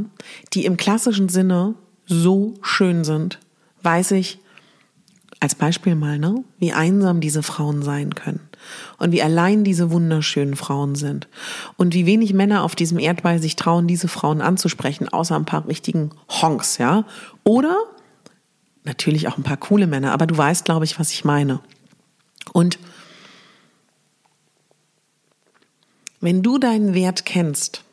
die 0.53 0.65
im 0.65 0.77
klassischen 0.77 1.29
Sinne 1.29 1.75
so 2.05 2.55
schön 2.61 3.03
sind, 3.03 3.39
weiß 3.81 4.11
ich 4.11 4.39
als 5.39 5.55
Beispiel 5.55 5.95
mal, 5.95 6.19
ne, 6.19 6.43
wie 6.59 6.71
einsam 6.71 7.19
diese 7.19 7.43
Frauen 7.43 7.81
sein 7.81 8.15
können 8.15 8.39
und 8.97 9.11
wie 9.11 9.21
allein 9.21 9.65
diese 9.65 9.91
wunderschönen 9.91 10.55
Frauen 10.55 10.95
sind 10.95 11.27
und 11.75 11.93
wie 11.93 12.05
wenig 12.05 12.33
Männer 12.33 12.63
auf 12.63 12.75
diesem 12.75 12.97
Erdball 12.97 13.39
sich 13.39 13.57
trauen, 13.57 13.85
diese 13.85 14.07
Frauen 14.07 14.41
anzusprechen, 14.41 15.09
außer 15.09 15.35
ein 15.35 15.43
paar 15.43 15.67
richtigen 15.67 16.11
Honks, 16.29 16.77
ja, 16.77 17.05
oder 17.43 17.75
natürlich 18.85 19.27
auch 19.27 19.37
ein 19.37 19.43
paar 19.43 19.57
coole 19.57 19.85
Männer, 19.85 20.13
aber 20.13 20.27
du 20.27 20.37
weißt, 20.37 20.63
glaube 20.63 20.85
ich, 20.85 20.97
was 20.97 21.11
ich 21.11 21.25
meine. 21.25 21.59
Und 22.53 22.79
wenn 26.23 26.41
du 26.41 26.57
deinen 26.57 26.93
Wert 26.93 27.25
kennst 27.25 27.83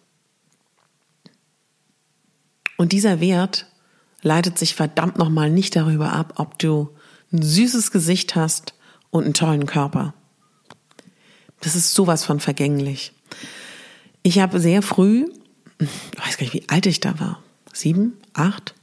und 2.76 2.92
dieser 2.92 3.18
Wert 3.18 3.66
leitet 4.22 4.56
sich 4.56 4.76
verdammt 4.76 5.18
nochmal 5.18 5.50
nicht 5.50 5.74
darüber 5.74 6.12
ab, 6.12 6.34
ob 6.36 6.56
du 6.56 6.90
ein 7.32 7.42
süßes 7.42 7.90
Gesicht 7.90 8.36
hast 8.36 8.74
und 9.10 9.24
einen 9.24 9.34
tollen 9.34 9.66
Körper. 9.66 10.14
Das 11.60 11.74
ist 11.74 11.92
sowas 11.92 12.24
von 12.24 12.38
vergänglich. 12.38 13.12
Ich 14.22 14.38
habe 14.38 14.60
sehr 14.60 14.82
früh, 14.82 15.26
ich 15.80 16.24
weiß 16.24 16.36
gar 16.36 16.44
nicht, 16.44 16.54
wie 16.54 16.68
alt 16.68 16.86
ich 16.86 17.00
da 17.00 17.18
war, 17.18 17.42
sieben, 17.72 18.16
acht, 18.32 18.76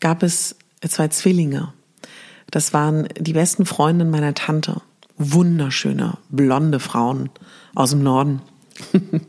gab 0.00 0.24
es 0.24 0.56
zwei 0.88 1.06
Zwillinge. 1.06 1.72
Das 2.50 2.72
waren 2.72 3.06
die 3.16 3.32
besten 3.32 3.64
Freundinnen 3.64 4.10
meiner 4.10 4.34
Tante. 4.34 4.82
Wunderschöne, 5.22 6.16
blonde 6.30 6.80
Frauen 6.80 7.28
aus 7.74 7.90
dem 7.90 8.02
Norden. 8.02 8.40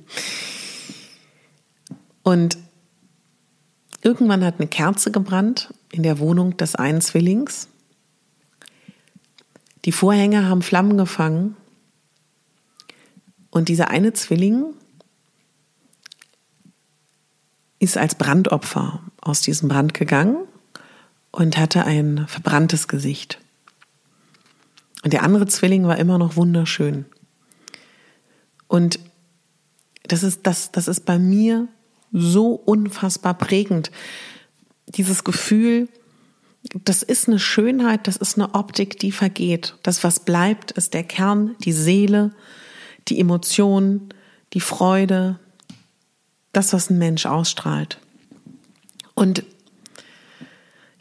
und 2.23 2.57
irgendwann 4.01 4.45
hat 4.45 4.55
eine 4.59 4.69
Kerze 4.69 5.11
gebrannt 5.11 5.73
in 5.91 6.01
der 6.01 6.19
Wohnung 6.19 6.55
des 6.55 6.75
einen 6.75 7.01
Zwillings. 7.01 7.67
Die 9.83 9.91
Vorhänge 9.91 10.47
haben 10.47 10.61
Flammen 10.61 10.97
gefangen. 10.97 11.57
Und 13.49 13.67
dieser 13.67 13.89
eine 13.89 14.13
Zwilling 14.13 14.73
ist 17.79 17.97
als 17.97 18.15
Brandopfer 18.15 19.01
aus 19.19 19.41
diesem 19.41 19.67
Brand 19.67 19.93
gegangen 19.93 20.37
und 21.31 21.57
hatte 21.57 21.83
ein 21.83 22.27
verbranntes 22.29 22.87
Gesicht. 22.87 23.41
Und 25.03 25.13
der 25.13 25.23
andere 25.23 25.47
Zwilling 25.47 25.85
war 25.85 25.97
immer 25.97 26.17
noch 26.17 26.35
wunderschön. 26.35 27.05
Und 28.67 28.99
das 30.03 30.23
ist, 30.23 30.41
das, 30.43 30.71
das 30.71 30.87
ist 30.87 31.05
bei 31.05 31.17
mir 31.19 31.67
so 32.11 32.53
unfassbar 32.53 33.33
prägend. 33.33 33.91
Dieses 34.87 35.23
Gefühl, 35.23 35.87
das 36.83 37.01
ist 37.01 37.27
eine 37.27 37.39
Schönheit, 37.39 38.07
das 38.07 38.17
ist 38.17 38.37
eine 38.37 38.53
Optik, 38.53 38.99
die 38.99 39.11
vergeht. 39.11 39.75
Das, 39.83 40.03
was 40.03 40.19
bleibt, 40.19 40.71
ist 40.71 40.93
der 40.93 41.03
Kern, 41.03 41.55
die 41.63 41.71
Seele, 41.71 42.31
die 43.07 43.19
Emotion, 43.19 44.13
die 44.53 44.59
Freude, 44.59 45.39
das, 46.51 46.73
was 46.73 46.89
ein 46.89 46.97
Mensch 46.97 47.25
ausstrahlt. 47.25 47.99
Und 49.15 49.43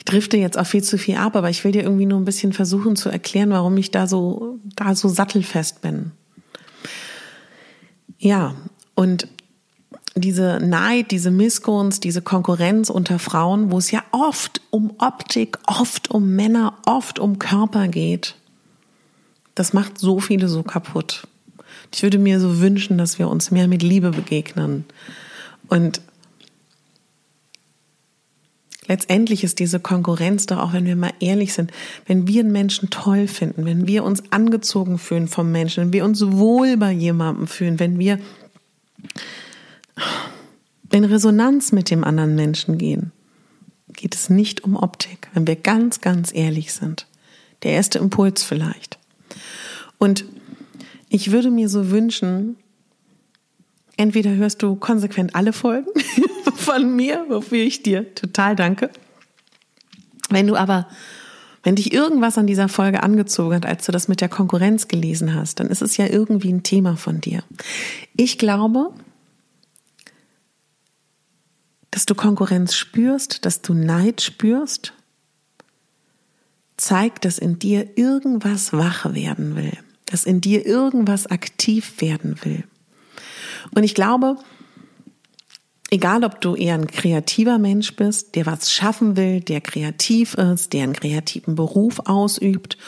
ich 0.00 0.06
drifte 0.06 0.38
jetzt 0.38 0.56
auch 0.58 0.66
viel 0.66 0.82
zu 0.82 0.96
viel 0.96 1.16
ab, 1.16 1.36
aber 1.36 1.50
ich 1.50 1.62
will 1.62 1.72
dir 1.72 1.82
irgendwie 1.82 2.06
nur 2.06 2.18
ein 2.18 2.24
bisschen 2.24 2.54
versuchen 2.54 2.96
zu 2.96 3.10
erklären, 3.10 3.50
warum 3.50 3.76
ich 3.76 3.90
da 3.90 4.06
so, 4.06 4.58
da 4.74 4.94
so 4.94 5.10
sattelfest 5.10 5.82
bin. 5.82 6.12
Ja, 8.18 8.54
und 8.94 9.28
diese 10.14 10.58
Neid, 10.58 11.10
diese 11.10 11.30
Missgunst, 11.30 12.02
diese 12.02 12.22
Konkurrenz 12.22 12.88
unter 12.88 13.18
Frauen, 13.18 13.70
wo 13.70 13.76
es 13.76 13.90
ja 13.90 14.02
oft 14.10 14.62
um 14.70 14.94
Optik, 14.96 15.58
oft 15.66 16.10
um 16.10 16.34
Männer, 16.34 16.78
oft 16.86 17.18
um 17.18 17.38
Körper 17.38 17.86
geht, 17.88 18.36
das 19.54 19.74
macht 19.74 19.98
so 19.98 20.18
viele 20.18 20.48
so 20.48 20.62
kaputt. 20.62 21.28
Ich 21.92 22.02
würde 22.02 22.18
mir 22.18 22.40
so 22.40 22.58
wünschen, 22.60 22.96
dass 22.96 23.18
wir 23.18 23.28
uns 23.28 23.50
mehr 23.50 23.68
mit 23.68 23.82
Liebe 23.82 24.12
begegnen. 24.12 24.86
Und 25.68 26.00
letztendlich 28.90 29.44
ist 29.44 29.60
diese 29.60 29.78
Konkurrenz 29.78 30.46
doch 30.46 30.58
auch, 30.58 30.72
wenn 30.72 30.84
wir 30.84 30.96
mal 30.96 31.12
ehrlich 31.20 31.54
sind, 31.54 31.70
wenn 32.06 32.26
wir 32.26 32.40
einen 32.40 32.50
Menschen 32.50 32.90
toll 32.90 33.28
finden, 33.28 33.64
wenn 33.64 33.86
wir 33.86 34.02
uns 34.02 34.32
angezogen 34.32 34.98
fühlen 34.98 35.28
vom 35.28 35.52
Menschen, 35.52 35.84
wenn 35.84 35.92
wir 35.92 36.04
uns 36.04 36.26
wohl 36.26 36.76
bei 36.76 36.90
jemandem 36.90 37.46
fühlen, 37.46 37.78
wenn 37.78 38.00
wir 38.00 38.18
in 40.90 41.04
Resonanz 41.04 41.70
mit 41.70 41.88
dem 41.88 42.02
anderen 42.02 42.34
Menschen 42.34 42.78
gehen, 42.78 43.12
geht 43.92 44.16
es 44.16 44.28
nicht 44.28 44.64
um 44.64 44.74
Optik, 44.74 45.28
wenn 45.34 45.46
wir 45.46 45.54
ganz, 45.54 46.00
ganz 46.00 46.34
ehrlich 46.34 46.72
sind. 46.72 47.06
Der 47.62 47.72
erste 47.72 48.00
Impuls 48.00 48.42
vielleicht. 48.42 48.98
Und 49.98 50.24
ich 51.08 51.30
würde 51.30 51.52
mir 51.52 51.68
so 51.68 51.90
wünschen, 51.90 52.56
entweder 54.00 54.34
hörst 54.34 54.62
du 54.62 54.76
konsequent 54.76 55.34
alle 55.34 55.52
Folgen 55.52 55.90
von 56.54 56.96
mir, 56.96 57.26
wofür 57.28 57.58
ich 57.58 57.82
dir 57.82 58.14
total 58.14 58.56
danke. 58.56 58.90
Wenn 60.30 60.46
du 60.46 60.56
aber, 60.56 60.88
wenn 61.62 61.76
dich 61.76 61.92
irgendwas 61.92 62.38
an 62.38 62.46
dieser 62.46 62.70
Folge 62.70 63.02
angezogen 63.02 63.56
hat, 63.56 63.66
als 63.66 63.84
du 63.84 63.92
das 63.92 64.08
mit 64.08 64.22
der 64.22 64.30
Konkurrenz 64.30 64.88
gelesen 64.88 65.34
hast, 65.34 65.60
dann 65.60 65.66
ist 65.66 65.82
es 65.82 65.98
ja 65.98 66.06
irgendwie 66.06 66.50
ein 66.50 66.62
Thema 66.62 66.96
von 66.96 67.20
dir. 67.20 67.44
Ich 68.16 68.38
glaube, 68.38 68.90
dass 71.90 72.06
du 72.06 72.14
Konkurrenz 72.14 72.74
spürst, 72.74 73.44
dass 73.44 73.60
du 73.60 73.74
Neid 73.74 74.22
spürst, 74.22 74.94
zeigt, 76.78 77.26
dass 77.26 77.38
in 77.38 77.58
dir 77.58 77.98
irgendwas 77.98 78.72
wach 78.72 79.12
werden 79.12 79.56
will, 79.56 79.76
dass 80.06 80.24
in 80.24 80.40
dir 80.40 80.64
irgendwas 80.64 81.26
aktiv 81.26 82.00
werden 82.00 82.36
will. 82.44 82.64
Und 83.74 83.84
ich 83.84 83.94
glaube, 83.94 84.36
egal 85.90 86.24
ob 86.24 86.40
du 86.40 86.54
eher 86.54 86.74
ein 86.74 86.86
kreativer 86.86 87.58
Mensch 87.58 87.94
bist, 87.96 88.36
der 88.36 88.46
was 88.46 88.72
schaffen 88.72 89.16
will, 89.16 89.40
der 89.40 89.60
kreativ 89.60 90.34
ist, 90.34 90.72
der 90.72 90.84
einen 90.84 90.92
kreativen 90.92 91.54
Beruf 91.54 92.00
ausübt, 92.06 92.78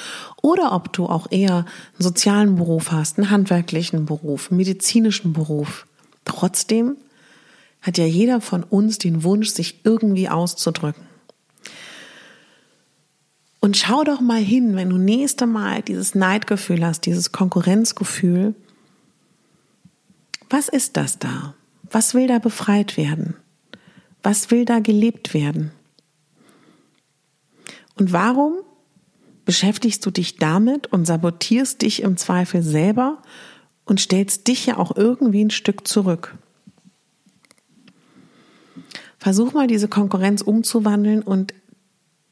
oder 0.41 0.73
ob 0.73 0.93
du 0.93 1.07
auch 1.07 1.27
eher 1.31 1.57
einen 1.57 1.67
sozialen 1.99 2.57
Beruf 2.57 2.93
hast, 2.93 3.19
einen 3.19 3.31
handwerklichen 3.31 4.07
Beruf, 4.07 4.51
einen 4.51 4.59
medizinischen 4.59 5.33
Beruf, 5.33 5.87
trotzdem 6.25 6.97
hat 7.81 7.99
ja 7.99 8.05
jeder 8.05 8.41
von 8.41 8.63
uns 8.63 8.99
den 8.99 9.25
Wunsch, 9.25 9.51
sich 9.51 9.81
irgendwie 9.85 10.29
auszudrücken. 10.29 11.03
Und 13.59 13.77
schau 13.77 14.03
doch 14.03 14.21
mal 14.21 14.41
hin, 14.41 14.75
wenn 14.75 14.91
du 14.91 14.99
nächste 14.99 15.47
Mal 15.47 15.83
dieses 15.83 16.15
Neidgefühl 16.15 16.85
hast, 16.85 17.07
dieses 17.07 17.31
Konkurrenzgefühl, 17.31 18.55
was 20.53 20.69
ist 20.69 20.97
das 20.97 21.19
da? 21.19 21.55
Was 21.91 22.15
will 22.15 22.27
da 22.27 22.39
befreit 22.39 22.97
werden? 22.97 23.37
Was 24.23 24.51
will 24.51 24.65
da 24.65 24.81
gelebt 24.81 25.35
werden? 25.35 25.73
Und 27.95 28.13
warum 28.13 28.55
beschäftigst 29.45 30.05
du 30.07 30.11
dich 30.11 30.37
damit 30.37 30.87
und 30.87 31.07
sabotierst 31.07 31.83
dich 31.83 32.03
im 32.03 32.17
Zweifel 32.17 32.63
selber 32.63 33.23
und 33.85 34.01
stellst 34.01 34.47
dich 34.47 34.67
ja 34.67 34.77
auch 34.79 34.97
irgendwie 34.97 35.45
ein 35.45 35.51
Stück 35.51 35.89
zurück? 35.89 36.37
Versuch 39.19 39.53
mal 39.53 39.67
diese 39.67 39.89
Konkurrenz 39.89 40.43
umzuwandeln 40.43 41.23
und 41.23 41.55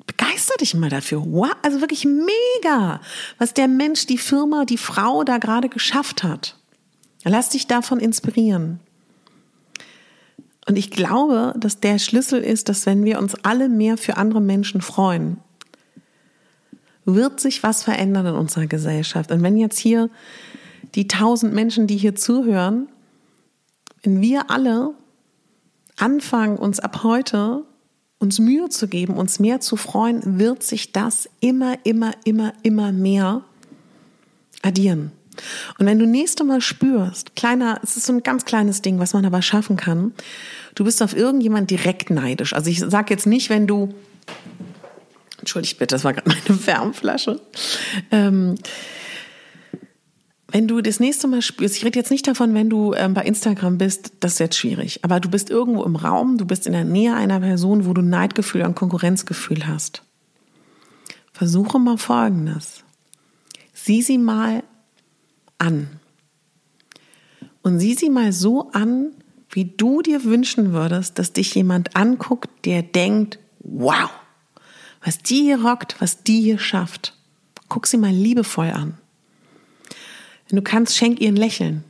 begeister 0.07 0.55
dich 0.61 0.75
mal 0.75 0.91
dafür. 0.91 1.23
Wow, 1.25 1.55
also 1.63 1.81
wirklich 1.81 2.05
mega, 2.05 3.01
was 3.39 3.55
der 3.55 3.69
Mensch, 3.69 4.07
die 4.07 4.19
Firma, 4.19 4.65
die 4.65 4.79
Frau 4.79 5.25
da 5.25 5.39
gerade 5.39 5.69
geschafft 5.69 6.23
hat. 6.23 6.60
Lass 7.25 7.51
dich 7.51 7.67
davon 7.67 8.01
inspirieren. 8.01 8.81
Und 10.67 10.77
ich 10.77 10.91
glaube, 10.91 11.55
dass 11.59 11.81
der 11.81 11.99
Schlüssel 11.99 12.43
ist, 12.43 12.69
dass 12.69 12.87
wenn 12.87 13.05
wir 13.05 13.19
uns 13.19 13.35
alle 13.43 13.69
mehr 13.69 13.97
für 13.97 14.17
andere 14.17 14.41
Menschen 14.41 14.81
freuen, 14.81 15.39
wird 17.05 17.41
sich 17.41 17.63
was 17.63 17.83
verändern 17.83 18.27
in 18.27 18.35
unserer 18.35 18.67
Gesellschaft. 18.67 19.33
Und 19.33 19.43
wenn 19.43 19.57
jetzt 19.57 19.79
hier 19.79 20.11
die 20.95 21.09
tausend 21.09 21.55
Menschen, 21.55 21.87
die 21.87 21.97
hier 21.97 22.15
zuhören, 22.15 22.89
wenn 24.03 24.21
wir 24.21 24.51
alle 24.51 24.95
anfangen, 25.97 26.57
uns 26.57 26.81
ab 26.81 27.03
heute 27.03 27.65
uns 28.19 28.39
Mühe 28.39 28.69
zu 28.69 28.87
geben, 28.87 29.15
uns 29.15 29.41
mehr 29.41 29.61
zu 29.61 29.77
freuen, 29.77 30.39
wird 30.39 30.63
sich 30.63 30.93
das 30.93 31.29
immer, 31.41 31.79
immer, 31.85 32.13
immer, 32.25 32.53
immer 32.63 32.93
mehr 32.93 33.43
addieren. 34.63 35.11
Und 35.79 35.87
wenn 35.87 35.99
du 35.99 36.07
nächste 36.07 36.45
Mal 36.45 36.61
spürst, 36.61 37.37
kleiner, 37.37 37.81
es 37.83 37.97
ist 37.97 38.07
so 38.07 38.13
ein 38.13 38.23
ganz 38.23 38.45
kleines 38.45 38.83
Ding, 38.83 38.99
was 38.99 39.13
man 39.13 39.25
aber 39.25 39.43
schaffen 39.43 39.77
kann, 39.77 40.13
du 40.75 40.85
bist 40.85 41.03
auf 41.03 41.17
irgendjemand 41.17 41.71
direkt 41.71 42.11
neidisch. 42.11 42.53
Also 42.53 42.71
ich 42.71 42.81
sage 42.81 43.13
jetzt 43.13 43.27
nicht, 43.27 43.51
wenn 43.51 43.67
du, 43.67 43.95
entschuldigt 45.39 45.79
bitte, 45.79 45.95
das 45.95 46.05
war 46.05 46.13
gerade 46.13 46.29
meine 46.47 46.67
Wärmflasche. 46.67 47.41
Ähm, 48.11 48.57
wenn 50.53 50.67
du 50.67 50.81
das 50.81 50.99
nächste 50.99 51.29
Mal 51.29 51.43
spürst, 51.43 51.77
ich 51.77 51.85
rede 51.85 51.99
jetzt 51.99 52.11
nicht 52.11 52.27
davon, 52.27 52.55
wenn 52.55 52.69
du 52.69 52.93
ähm, 52.95 53.15
bei 53.15 53.23
Instagram 53.23 53.79
bist, 53.79 54.13
das 54.21 54.33
ist 54.33 54.39
jetzt 54.41 54.57
schwierig, 54.57 55.05
aber 55.05 55.21
du 55.21 55.29
bist 55.29 55.49
irgendwo 55.49 55.85
im 55.85 55.95
Raum, 55.97 56.39
du 56.39 56.45
bist 56.45 56.67
in 56.67 56.73
der 56.73 56.85
Nähe 56.85 57.15
einer 57.15 57.41
Person, 57.41 57.87
wo 57.87 57.95
du 57.95 58.03
Neidgefühl 58.03 58.63
und 58.63 58.75
Konkurrenzgefühl 58.75 59.67
hast. 59.67 60.03
Versuche 61.33 61.79
mal 61.79 61.99
Folgendes. 61.99 62.85
Sieh 63.73 64.03
sie 64.03 64.19
mal 64.19 64.63
an. 65.61 65.89
Und 67.63 67.79
sieh 67.79 67.95
sie 67.95 68.11
mal 68.11 68.33
so 68.33 68.71
an, 68.73 69.13
wie 69.51 69.65
du 69.65 70.03
dir 70.03 70.25
wünschen 70.25 70.73
würdest, 70.73 71.19
dass 71.19 71.33
dich 71.33 71.55
jemand 71.55 71.97
anguckt, 71.97 72.49
der 72.65 72.83
denkt, 72.83 73.39
wow, 73.61 74.11
was 75.05 75.19
die 75.19 75.43
hier 75.43 75.63
rockt, 75.63 76.01
was 76.01 76.23
die 76.23 76.41
hier 76.41 76.59
schafft. 76.59 77.15
Guck 77.69 77.87
sie 77.87 77.97
mal 77.97 78.13
liebevoll 78.13 78.71
an. 78.71 78.99
Wenn 80.49 80.57
du 80.57 80.63
kannst, 80.63 80.97
schenk 80.97 81.21
ihr 81.21 81.29
ein 81.29 81.37
Lächeln. 81.37 81.85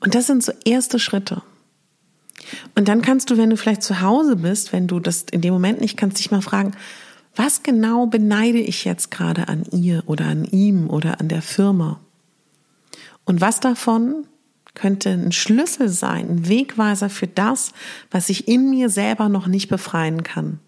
Und 0.00 0.14
das 0.14 0.26
sind 0.26 0.42
so 0.42 0.52
erste 0.64 0.98
Schritte. 0.98 1.42
Und 2.74 2.88
dann 2.88 3.02
kannst 3.02 3.30
du, 3.30 3.36
wenn 3.36 3.50
du 3.50 3.56
vielleicht 3.56 3.82
zu 3.82 4.00
Hause 4.00 4.36
bist, 4.36 4.72
wenn 4.72 4.86
du 4.86 5.00
das 5.00 5.24
in 5.30 5.40
dem 5.40 5.52
Moment 5.52 5.80
nicht 5.80 5.96
kannst, 5.96 6.18
dich 6.18 6.30
mal 6.30 6.42
fragen, 6.42 6.72
was 7.36 7.62
genau 7.62 8.06
beneide 8.06 8.58
ich 8.58 8.84
jetzt 8.84 9.10
gerade 9.10 9.48
an 9.48 9.64
ihr 9.72 10.02
oder 10.06 10.26
an 10.26 10.44
ihm 10.44 10.88
oder 10.88 11.20
an 11.20 11.28
der 11.28 11.42
Firma? 11.42 12.00
Und 13.24 13.40
was 13.40 13.60
davon 13.60 14.26
könnte 14.74 15.10
ein 15.10 15.32
Schlüssel 15.32 15.88
sein, 15.88 16.28
ein 16.28 16.48
Wegweiser 16.48 17.08
für 17.08 17.26
das, 17.26 17.72
was 18.10 18.28
ich 18.28 18.48
in 18.48 18.70
mir 18.70 18.88
selber 18.88 19.28
noch 19.28 19.46
nicht 19.46 19.68
befreien 19.68 20.22
kann? 20.22 20.60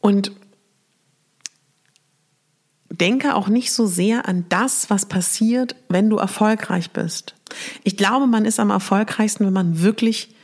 Und 0.00 0.30
denke 2.90 3.34
auch 3.34 3.48
nicht 3.48 3.72
so 3.72 3.86
sehr 3.86 4.28
an 4.28 4.46
das, 4.48 4.88
was 4.88 5.06
passiert, 5.06 5.76
wenn 5.88 6.08
du 6.08 6.16
erfolgreich 6.16 6.92
bist. 6.92 7.34
Ich 7.84 7.96
glaube, 7.96 8.26
man 8.26 8.44
ist 8.44 8.60
am 8.60 8.70
erfolgreichsten, 8.70 9.44
wenn 9.44 9.52
man 9.52 9.82
wirklich 9.82 10.35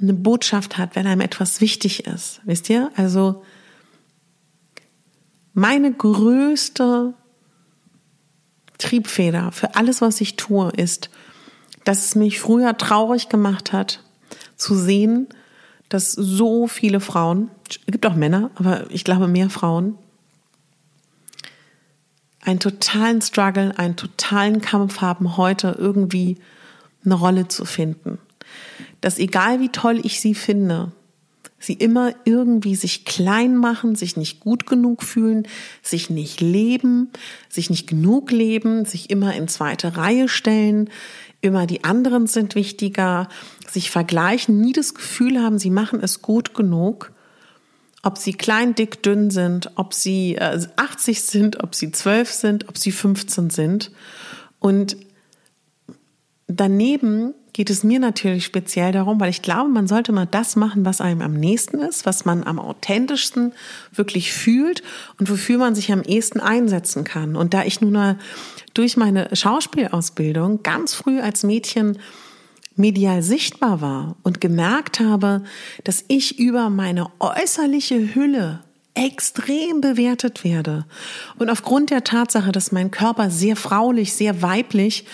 eine 0.00 0.14
Botschaft 0.14 0.76
hat, 0.78 0.96
wenn 0.96 1.06
einem 1.06 1.20
etwas 1.20 1.60
wichtig 1.60 2.06
ist. 2.06 2.40
Wisst 2.44 2.68
ihr? 2.70 2.90
Also 2.96 3.42
meine 5.52 5.92
größte 5.92 7.14
Triebfeder 8.78 9.52
für 9.52 9.76
alles, 9.76 10.00
was 10.00 10.20
ich 10.20 10.36
tue, 10.36 10.70
ist, 10.70 11.10
dass 11.84 12.06
es 12.06 12.14
mich 12.14 12.40
früher 12.40 12.76
traurig 12.76 13.28
gemacht 13.28 13.72
hat, 13.72 14.02
zu 14.56 14.74
sehen, 14.74 15.28
dass 15.88 16.12
so 16.12 16.66
viele 16.66 17.00
Frauen, 17.00 17.50
es 17.68 17.78
gibt 17.86 18.04
auch 18.06 18.14
Männer, 18.14 18.50
aber 18.56 18.90
ich 18.90 19.04
glaube 19.04 19.28
mehr 19.28 19.50
Frauen, 19.50 19.96
einen 22.40 22.60
totalen 22.60 23.22
Struggle, 23.22 23.78
einen 23.78 23.96
totalen 23.96 24.60
Kampf 24.60 25.00
haben, 25.00 25.36
heute 25.36 25.76
irgendwie 25.78 26.38
eine 27.04 27.14
Rolle 27.14 27.48
zu 27.48 27.64
finden. 27.64 28.18
Dass 29.00 29.18
egal 29.18 29.60
wie 29.60 29.68
toll 29.68 30.00
ich 30.02 30.20
sie 30.20 30.34
finde, 30.34 30.92
sie 31.58 31.74
immer 31.74 32.14
irgendwie 32.24 32.76
sich 32.76 33.04
klein 33.04 33.56
machen, 33.56 33.96
sich 33.96 34.16
nicht 34.16 34.40
gut 34.40 34.66
genug 34.66 35.02
fühlen, 35.02 35.48
sich 35.82 36.10
nicht 36.10 36.40
leben, 36.40 37.10
sich 37.48 37.70
nicht 37.70 37.86
genug 37.86 38.30
leben, 38.30 38.84
sich 38.84 39.10
immer 39.10 39.34
in 39.34 39.48
zweite 39.48 39.96
Reihe 39.96 40.28
stellen, 40.28 40.90
immer 41.40 41.66
die 41.66 41.84
anderen 41.84 42.26
sind 42.26 42.54
wichtiger, 42.54 43.28
sich 43.70 43.90
vergleichen, 43.90 44.60
nie 44.60 44.72
das 44.72 44.94
Gefühl 44.94 45.42
haben, 45.42 45.58
sie 45.58 45.70
machen 45.70 46.00
es 46.02 46.22
gut 46.22 46.54
genug, 46.54 47.12
ob 48.02 48.18
sie 48.18 48.34
klein, 48.34 48.74
dick, 48.74 49.02
dünn 49.02 49.30
sind, 49.30 49.70
ob 49.76 49.94
sie 49.94 50.38
80 50.38 51.16
äh, 51.16 51.20
sind, 51.20 51.62
ob 51.62 51.74
sie 51.74 51.90
12 51.90 52.30
sind, 52.30 52.68
ob 52.68 52.76
sie 52.76 52.92
15 52.92 53.48
sind. 53.48 53.90
Und 54.58 54.96
daneben 56.46 57.34
geht 57.54 57.70
es 57.70 57.84
mir 57.84 58.00
natürlich 58.00 58.44
speziell 58.44 58.92
darum, 58.92 59.20
weil 59.20 59.30
ich 59.30 59.40
glaube, 59.40 59.70
man 59.70 59.86
sollte 59.86 60.12
mal 60.12 60.26
das 60.26 60.56
machen, 60.56 60.84
was 60.84 61.00
einem 61.00 61.22
am 61.22 61.34
nächsten 61.34 61.78
ist, 61.78 62.04
was 62.04 62.24
man 62.24 62.42
am 62.44 62.58
authentischsten 62.58 63.52
wirklich 63.92 64.32
fühlt 64.32 64.82
und 65.18 65.30
wofür 65.30 65.58
man 65.58 65.76
sich 65.76 65.92
am 65.92 66.02
ehesten 66.02 66.40
einsetzen 66.40 67.04
kann. 67.04 67.36
Und 67.36 67.54
da 67.54 67.64
ich 67.64 67.80
nun 67.80 68.18
durch 68.74 68.96
meine 68.96 69.34
Schauspielausbildung 69.34 70.64
ganz 70.64 70.94
früh 70.94 71.20
als 71.20 71.44
Mädchen 71.44 71.98
medial 72.74 73.22
sichtbar 73.22 73.80
war 73.80 74.16
und 74.24 74.40
gemerkt 74.40 74.98
habe, 74.98 75.44
dass 75.84 76.04
ich 76.08 76.40
über 76.40 76.70
meine 76.70 77.06
äußerliche 77.20 78.16
Hülle 78.16 78.64
extrem 78.94 79.80
bewertet 79.80 80.42
werde. 80.42 80.86
Und 81.38 81.50
aufgrund 81.50 81.90
der 81.90 82.02
Tatsache, 82.02 82.50
dass 82.50 82.72
mein 82.72 82.90
Körper 82.90 83.30
sehr 83.30 83.54
fraulich, 83.54 84.12
sehr 84.12 84.42
weiblich 84.42 85.04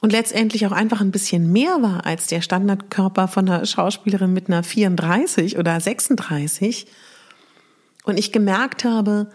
und 0.00 0.12
letztendlich 0.12 0.66
auch 0.66 0.72
einfach 0.72 1.00
ein 1.00 1.10
bisschen 1.10 1.52
mehr 1.52 1.82
war 1.82 2.06
als 2.06 2.26
der 2.26 2.40
Standardkörper 2.40 3.28
von 3.28 3.48
einer 3.48 3.66
Schauspielerin 3.66 4.32
mit 4.32 4.48
einer 4.48 4.62
34 4.62 5.58
oder 5.58 5.78
36. 5.78 6.86
Und 8.04 8.18
ich 8.18 8.32
gemerkt 8.32 8.84
habe, 8.84 9.30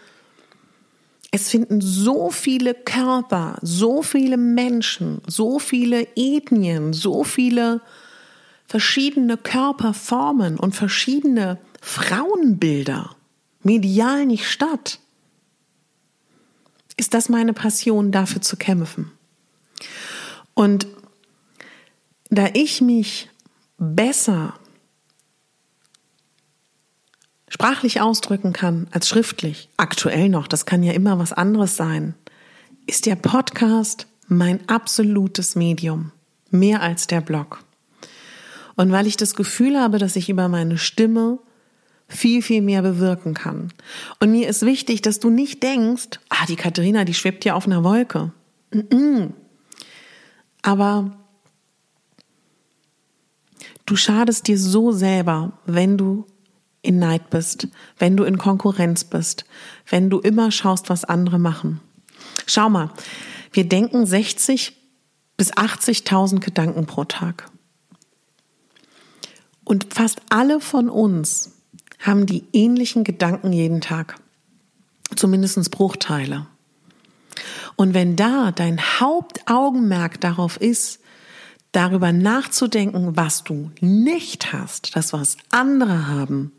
es 1.31 1.49
finden 1.49 1.81
so 1.81 2.31
viele 2.31 2.73
Körper, 2.73 3.57
so 3.61 4.01
viele 4.01 4.37
Menschen, 4.37 5.21
so 5.27 5.59
viele 5.59 6.07
Ethnien, 6.15 6.93
so 6.93 7.23
viele 7.23 7.81
verschiedene 8.67 9.37
Körperformen 9.37 10.57
und 10.57 10.75
verschiedene 10.75 11.59
Frauenbilder 11.81 13.15
medial 13.61 14.25
nicht 14.25 14.47
statt. 14.47 14.99
Ist 16.97 17.13
das 17.13 17.29
meine 17.29 17.53
Passion, 17.53 18.11
dafür 18.11 18.41
zu 18.41 18.55
kämpfen? 18.55 19.11
Und 20.55 20.87
da 22.29 22.47
ich 22.53 22.81
mich 22.81 23.29
besser 23.77 24.55
sprachlich 27.47 28.01
ausdrücken 28.01 28.51
kann 28.51 28.87
als 28.91 29.07
schriftlich, 29.07 29.69
aktuell 29.77 30.29
noch, 30.29 30.47
das 30.47 30.65
kann 30.65 30.81
ja 30.81 30.93
immer 30.93 31.19
was 31.19 31.31
anderes 31.31 31.77
sein, 31.77 32.15
ist 32.87 33.05
der 33.05 33.15
Podcast 33.15 34.07
mein 34.27 34.67
absolutes 34.67 35.55
Medium, 35.55 36.11
mehr 36.49 36.81
als 36.81 37.07
der 37.07 37.21
Blog. 37.21 37.63
Und 38.75 38.91
weil 38.91 39.07
ich 39.07 39.17
das 39.17 39.35
Gefühl 39.35 39.79
habe, 39.79 39.99
dass 39.99 40.15
ich 40.15 40.29
über 40.29 40.47
meine 40.47 40.77
Stimme 40.77 41.39
viel, 42.07 42.41
viel 42.41 42.61
mehr 42.61 42.81
bewirken 42.81 43.33
kann. 43.33 43.71
Und 44.19 44.31
mir 44.31 44.47
ist 44.47 44.65
wichtig, 44.65 45.01
dass 45.01 45.19
du 45.19 45.29
nicht 45.29 45.63
denkst, 45.63 46.19
ah, 46.29 46.45
die 46.47 46.55
Katharina, 46.55 47.03
die 47.03 47.13
schwebt 47.13 47.45
ja 47.45 47.55
auf 47.55 47.65
einer 47.65 47.83
Wolke. 47.83 48.31
Mm 48.71 48.79
-mm. 48.79 49.29
Aber 50.65 51.11
du 53.85 53.95
schadest 53.95 54.47
dir 54.47 54.57
so 54.57 54.91
selber, 54.91 55.51
wenn 55.67 55.95
du 55.95 56.25
in 56.81 56.97
Neid 56.97 57.29
bist, 57.29 57.67
wenn 57.99 58.17
du 58.17 58.23
in 58.23 58.39
Konkurrenz 58.39 59.03
bist, 59.03 59.45
wenn 59.87 60.09
du 60.09 60.17
immer 60.17 60.49
schaust, 60.49 60.89
was 60.89 61.05
andere 61.05 61.37
machen. 61.37 61.81
Schau 62.47 62.71
mal, 62.71 62.89
wir 63.51 63.69
denken 63.69 64.07
60 64.07 64.75
bis 65.37 65.53
80.000 65.53 66.39
Gedanken 66.39 66.87
pro 66.87 67.03
Tag. 67.03 67.51
Und 69.63 69.93
fast 69.93 70.19
alle 70.29 70.59
von 70.59 70.89
uns 70.89 71.51
haben 71.99 72.25
die 72.25 72.43
ähnlichen 72.53 73.03
Gedanken 73.03 73.53
jeden 73.53 73.81
Tag. 73.81 74.15
Zumindest 75.15 75.69
Bruchteile. 75.69 76.47
Und 77.75 77.93
wenn 77.93 78.15
da 78.15 78.51
dein 78.51 78.79
Hauptaugenmerk 78.79 80.21
darauf 80.21 80.59
ist, 80.59 80.99
darüber 81.71 82.13
nachzudenken, 82.13 83.17
was 83.17 83.43
du 83.43 83.71
nicht 83.81 84.53
hast, 84.53 84.95
das 84.95 85.11
was 85.11 85.37
andere 85.49 86.07
haben, 86.07 86.53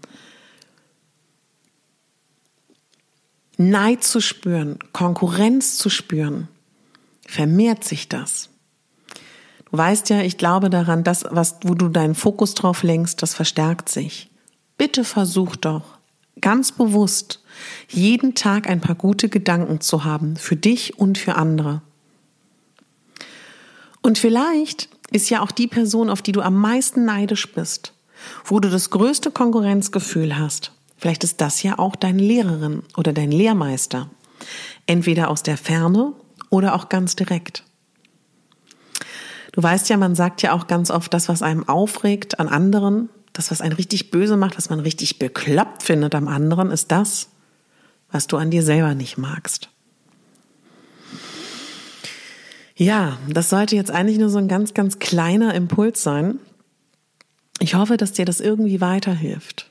Neid 3.58 4.04
zu 4.04 4.20
spüren, 4.20 4.78
Konkurrenz 4.92 5.78
zu 5.78 5.88
spüren, 5.88 6.48
vermehrt 7.26 7.84
sich 7.84 8.08
das. 8.10 8.50
Du 9.70 9.78
weißt 9.78 10.10
ja, 10.10 10.20
ich 10.20 10.36
glaube 10.36 10.68
daran, 10.68 11.04
dass 11.04 11.24
was, 11.30 11.56
wo 11.62 11.74
du 11.74 11.88
deinen 11.88 12.14
Fokus 12.14 12.52
drauf 12.52 12.82
lenkst, 12.82 13.22
das 13.22 13.32
verstärkt 13.32 13.88
sich. 13.88 14.30
Bitte 14.76 15.04
versuch 15.04 15.56
doch 15.56 15.95
ganz 16.40 16.72
bewusst 16.72 17.42
jeden 17.88 18.34
Tag 18.34 18.68
ein 18.68 18.80
paar 18.80 18.94
gute 18.94 19.28
Gedanken 19.28 19.80
zu 19.80 20.04
haben 20.04 20.36
für 20.36 20.56
dich 20.56 20.98
und 20.98 21.18
für 21.18 21.36
andere. 21.36 21.82
Und 24.02 24.18
vielleicht 24.18 24.88
ist 25.10 25.30
ja 25.30 25.42
auch 25.42 25.50
die 25.50 25.66
Person, 25.66 26.10
auf 26.10 26.22
die 26.22 26.32
du 26.32 26.42
am 26.42 26.54
meisten 26.54 27.04
neidisch 27.04 27.52
bist, 27.52 27.92
wo 28.44 28.60
du 28.60 28.70
das 28.70 28.90
größte 28.90 29.30
Konkurrenzgefühl 29.30 30.38
hast. 30.38 30.72
Vielleicht 30.96 31.24
ist 31.24 31.40
das 31.40 31.62
ja 31.62 31.78
auch 31.78 31.96
deine 31.96 32.22
Lehrerin 32.22 32.82
oder 32.96 33.12
dein 33.12 33.30
Lehrmeister. 33.30 34.10
Entweder 34.86 35.30
aus 35.30 35.42
der 35.42 35.56
Ferne 35.56 36.12
oder 36.50 36.74
auch 36.74 36.88
ganz 36.88 37.16
direkt. 37.16 37.64
Du 39.52 39.62
weißt 39.62 39.88
ja, 39.88 39.96
man 39.96 40.14
sagt 40.14 40.42
ja 40.42 40.52
auch 40.52 40.66
ganz 40.66 40.90
oft, 40.90 41.12
das, 41.14 41.28
was 41.28 41.42
einem 41.42 41.68
aufregt 41.68 42.38
an 42.38 42.48
anderen, 42.48 43.08
das, 43.38 43.50
was 43.50 43.60
einen 43.60 43.74
richtig 43.74 44.10
böse 44.10 44.36
macht, 44.36 44.56
was 44.56 44.70
man 44.70 44.80
richtig 44.80 45.18
bekloppt 45.18 45.82
findet 45.82 46.14
am 46.14 46.28
anderen, 46.28 46.70
ist 46.70 46.90
das, 46.90 47.28
was 48.10 48.26
du 48.26 48.36
an 48.36 48.50
dir 48.50 48.62
selber 48.62 48.94
nicht 48.94 49.18
magst. 49.18 49.68
Ja, 52.76 53.16
das 53.28 53.48
sollte 53.48 53.74
jetzt 53.74 53.90
eigentlich 53.90 54.18
nur 54.18 54.28
so 54.28 54.38
ein 54.38 54.48
ganz, 54.48 54.74
ganz 54.74 54.98
kleiner 54.98 55.54
Impuls 55.54 56.02
sein. 56.02 56.38
Ich 57.58 57.74
hoffe, 57.74 57.96
dass 57.96 58.12
dir 58.12 58.26
das 58.26 58.40
irgendwie 58.40 58.82
weiterhilft. 58.82 59.70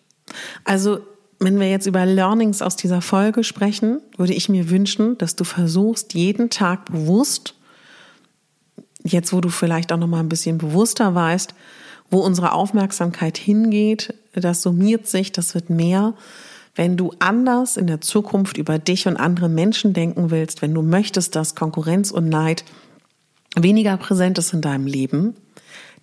Also, 0.63 0.99
wenn 1.39 1.60
wir 1.60 1.69
jetzt 1.69 1.86
über 1.86 2.06
Learnings 2.06 2.63
aus 2.63 2.75
dieser 2.75 3.01
Folge 3.01 3.43
sprechen, 3.43 4.01
würde 4.17 4.34
ich 4.34 4.49
mir 4.49 4.69
wünschen, 4.71 5.17
dass 5.19 5.36
du 5.36 5.43
versuchst, 5.43 6.15
jeden 6.15 6.49
Tag 6.49 6.86
bewusst, 6.86 7.54
jetzt 9.04 9.34
wo 9.34 9.41
du 9.41 9.49
vielleicht 9.49 9.91
auch 9.91 9.97
noch 9.97 10.08
mal 10.08 10.21
ein 10.21 10.30
bisschen 10.30 10.58
bewusster 10.58 11.13
weißt, 11.13 11.54
wo 12.10 12.20
unsere 12.20 12.54
Aufmerksamkeit 12.54 13.38
hingeht, 13.38 14.13
das 14.34 14.62
summiert 14.62 15.08
sich, 15.08 15.32
das 15.32 15.56
wird 15.56 15.70
mehr, 15.70 16.13
wenn 16.76 16.98
du 16.98 17.13
anders 17.20 17.78
in 17.78 17.88
der 17.88 18.02
Zukunft 18.02 18.58
über 18.58 18.80
dich 18.80 19.08
und 19.08 19.18
andere 19.18 19.50
Menschen 19.50 19.94
denken 19.94 20.30
willst, 20.30 20.62
wenn 20.62 20.74
du 20.74 20.82
möchtest, 20.82 21.36
dass 21.36 21.56
Konkurrenz 21.56 22.12
und 22.12 22.28
Neid 22.28 22.65
weniger 23.56 23.96
präsent 23.98 24.38
ist 24.38 24.54
in 24.54 24.62
deinem 24.62 24.86
Leben, 24.86 25.36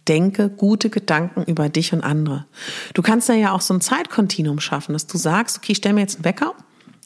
denke 0.09 0.49
gute 0.49 0.91
Gedanken 0.91 1.45
über 1.45 1.69
dich 1.69 1.93
und 1.93 2.03
andere. 2.03 2.47
Du 2.95 3.03
kannst 3.03 3.29
da 3.29 3.35
ja 3.35 3.53
auch 3.53 3.61
so 3.61 3.75
ein 3.75 3.81
Zeitkontinuum 3.81 4.61
schaffen, 4.61 4.95
dass 4.95 5.07
du 5.07 5.19
sagst, 5.19 5.59
okay, 5.59 5.73
ich 5.73 5.79
stell 5.79 5.93
mir 5.93 6.01
jetzt 6.01 6.17
einen 6.17 6.25
Wecker, 6.25 6.55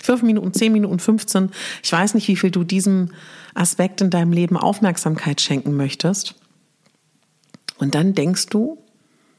fünf 0.00 0.22
Minuten, 0.22 0.54
zehn 0.54 0.72
Minuten, 0.72 0.98
15. 0.98 1.50
Ich 1.82 1.92
weiß 1.92 2.14
nicht, 2.14 2.28
wie 2.28 2.36
viel 2.36 2.50
du 2.50 2.64
diesem 2.64 3.10
Aspekt 3.54 4.00
in 4.00 4.10
deinem 4.10 4.32
Leben 4.32 4.56
Aufmerksamkeit 4.56 5.40
schenken 5.40 5.76
möchtest. 5.76 6.36
Und 7.78 7.94
dann 7.94 8.14
denkst 8.14 8.46
du 8.46 8.78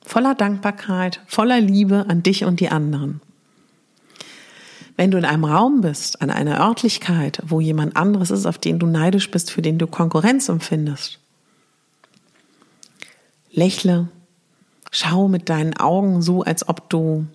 voller 0.07 0.35
Dankbarkeit, 0.35 1.21
voller 1.27 1.59
Liebe 1.59 2.05
an 2.07 2.23
dich 2.23 2.45
und 2.45 2.59
die 2.59 2.69
anderen. 2.69 3.21
Wenn 4.95 5.11
du 5.11 5.17
in 5.17 5.25
einem 5.25 5.43
Raum 5.43 5.81
bist, 5.81 6.21
an 6.21 6.31
einer 6.31 6.59
Örtlichkeit, 6.59 7.41
wo 7.45 7.59
jemand 7.59 7.95
anderes 7.95 8.31
ist, 8.31 8.45
auf 8.45 8.57
den 8.57 8.79
du 8.79 8.87
neidisch 8.87 9.29
bist, 9.29 9.51
für 9.51 9.61
den 9.61 9.77
du 9.77 9.85
Konkurrenz 9.85 10.49
empfindest, 10.49 11.19
lächle, 13.51 14.07
schau 14.91 15.27
mit 15.27 15.49
deinen 15.49 15.77
Augen 15.77 16.21
so, 16.21 16.41
als 16.41 16.67
ob 16.67 16.89
du 16.89 17.27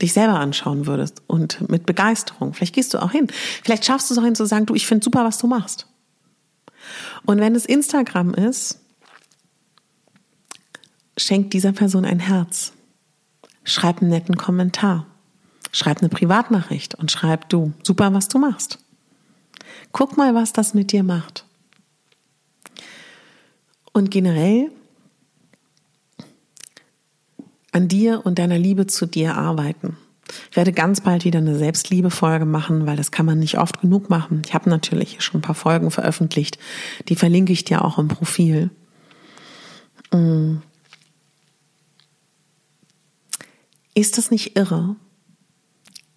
dich 0.00 0.12
selber 0.12 0.38
anschauen 0.38 0.86
würdest 0.86 1.22
und 1.26 1.68
mit 1.68 1.86
Begeisterung. 1.86 2.54
Vielleicht 2.54 2.74
gehst 2.74 2.94
du 2.94 3.02
auch 3.02 3.10
hin. 3.10 3.26
Vielleicht 3.64 3.84
schaffst 3.84 4.10
du 4.10 4.14
es 4.14 4.18
auch 4.18 4.24
hin 4.24 4.36
zu 4.36 4.44
sagen, 4.44 4.66
du, 4.66 4.74
ich 4.74 4.86
finde 4.86 5.04
super, 5.04 5.24
was 5.24 5.38
du 5.38 5.48
machst. 5.48 5.86
Und 7.24 7.40
wenn 7.40 7.56
es 7.56 7.64
Instagram 7.64 8.34
ist, 8.34 8.78
schenk 11.18 11.50
dieser 11.50 11.72
Person 11.72 12.04
ein 12.04 12.20
Herz. 12.20 12.72
Schreib 13.64 14.00
einen 14.00 14.10
netten 14.10 14.36
Kommentar. 14.36 15.06
Schreib 15.72 15.98
eine 15.98 16.08
Privatnachricht 16.08 16.94
und 16.94 17.10
schreib 17.10 17.48
du, 17.50 17.72
super, 17.82 18.14
was 18.14 18.28
du 18.28 18.38
machst. 18.38 18.78
Guck 19.92 20.16
mal, 20.16 20.34
was 20.34 20.52
das 20.52 20.74
mit 20.74 20.92
dir 20.92 21.02
macht. 21.02 21.44
Und 23.92 24.10
generell 24.10 24.70
an 27.72 27.88
dir 27.88 28.22
und 28.24 28.38
deiner 28.38 28.58
Liebe 28.58 28.86
zu 28.86 29.06
dir 29.06 29.36
arbeiten. 29.36 29.96
Ich 30.50 30.56
werde 30.56 30.72
ganz 30.72 31.00
bald 31.00 31.24
wieder 31.24 31.38
eine 31.38 31.56
Selbstliebe-Folge 31.56 32.44
machen, 32.44 32.86
weil 32.86 32.96
das 32.96 33.10
kann 33.10 33.26
man 33.26 33.38
nicht 33.38 33.58
oft 33.58 33.80
genug 33.80 34.10
machen. 34.10 34.42
Ich 34.44 34.54
habe 34.54 34.68
natürlich 34.70 35.22
schon 35.22 35.38
ein 35.38 35.42
paar 35.42 35.54
Folgen 35.54 35.90
veröffentlicht. 35.90 36.58
Die 37.08 37.16
verlinke 37.16 37.52
ich 37.52 37.64
dir 37.64 37.84
auch 37.84 37.98
im 37.98 38.08
Profil. 38.08 38.70
Mm. 40.12 40.58
Ist 43.98 44.16
das 44.16 44.30
nicht 44.30 44.56
irre, 44.56 44.94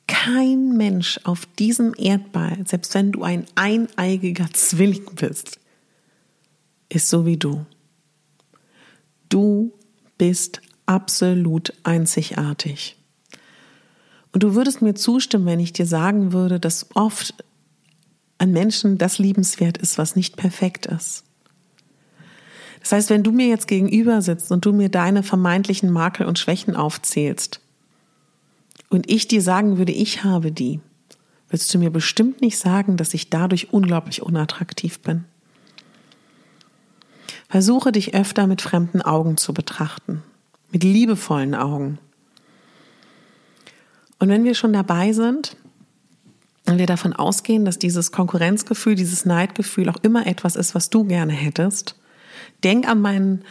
kein 0.06 0.78
Mensch 0.78 1.20
auf 1.24 1.48
diesem 1.58 1.96
Erdball, 1.98 2.60
selbst 2.68 2.94
wenn 2.94 3.12
du 3.12 3.24
ein 3.24 3.48
eineigiger 3.56 4.48
Zwilling 4.54 5.16
bist, 5.16 5.60
ist 6.90 7.10
so 7.10 7.26
wie 7.26 7.38
du. 7.38 7.66
Du 9.30 9.74
bist 10.20 10.62
absolut 10.86 11.74
einzigartig. 11.82 12.98
Und 14.32 14.44
du 14.44 14.54
würdest 14.54 14.84
mir 14.84 14.94
zustimmen, 14.94 15.48
wenn 15.48 15.60
ich 15.60 15.74
dir 15.74 15.88
sagen 15.88 16.34
würde, 16.34 16.60
dass 16.60 16.96
oft 16.96 17.34
an 18.38 18.52
Menschen 18.52 19.00
das 19.00 19.18
liebenswert 19.18 19.80
ist, 19.80 19.98
was 19.98 20.16
nicht 20.16 20.38
perfekt 20.38 20.86
ist. 20.86 21.24
Das 22.82 22.92
heißt, 22.92 23.10
wenn 23.10 23.24
du 23.24 23.32
mir 23.32 23.48
jetzt 23.48 23.68
gegenüber 23.68 24.22
sitzt 24.22 24.52
und 24.52 24.66
du 24.66 24.72
mir 24.72 24.90
deine 24.90 25.24
vermeintlichen 25.24 25.90
Makel 25.90 26.28
und 26.28 26.38
Schwächen 26.38 26.76
aufzählst, 26.76 27.60
und 28.92 29.10
ich 29.10 29.28
dir 29.28 29.42
sagen 29.42 29.78
würde, 29.78 29.94
ich 29.94 30.24
habe 30.26 30.52
die, 30.52 30.82
würdest 31.50 31.74
du 31.74 31.80
mir 31.80 31.90
bestimmt 31.90 32.42
nicht 32.42 32.58
sagen, 32.58 32.98
dass 32.98 33.14
ich 33.14 33.30
dadurch 33.30 33.72
unglaublich 33.74 34.22
unattraktiv 34.22 35.00
bin. 35.00 35.24
Versuche 37.50 37.94
dich 37.94 38.14
öfter 38.14 38.48
mit 38.48 38.62
fremden 38.62 39.02
Augen 39.02 39.38
zu 39.38 39.54
betrachten, 39.54 40.22
mit 40.72 40.84
liebevollen 40.84 41.56
Augen. 41.56 42.00
Und 44.20 44.28
wenn 44.28 44.44
wir 44.44 44.56
schon 44.56 44.74
dabei 44.74 45.14
sind, 45.14 45.56
wenn 46.66 46.78
wir 46.78 46.86
davon 46.86 47.14
ausgehen, 47.14 47.64
dass 47.64 47.80
dieses 47.80 48.12
Konkurrenzgefühl, 48.12 48.96
dieses 48.96 49.26
Neidgefühl 49.26 49.90
auch 49.90 49.98
immer 50.02 50.28
etwas 50.28 50.58
ist, 50.58 50.76
was 50.76 50.90
du 50.90 51.06
gerne 51.06 51.34
hättest, 51.34 51.96
denk 52.64 52.88
an 52.88 53.02
meinen 53.02 53.46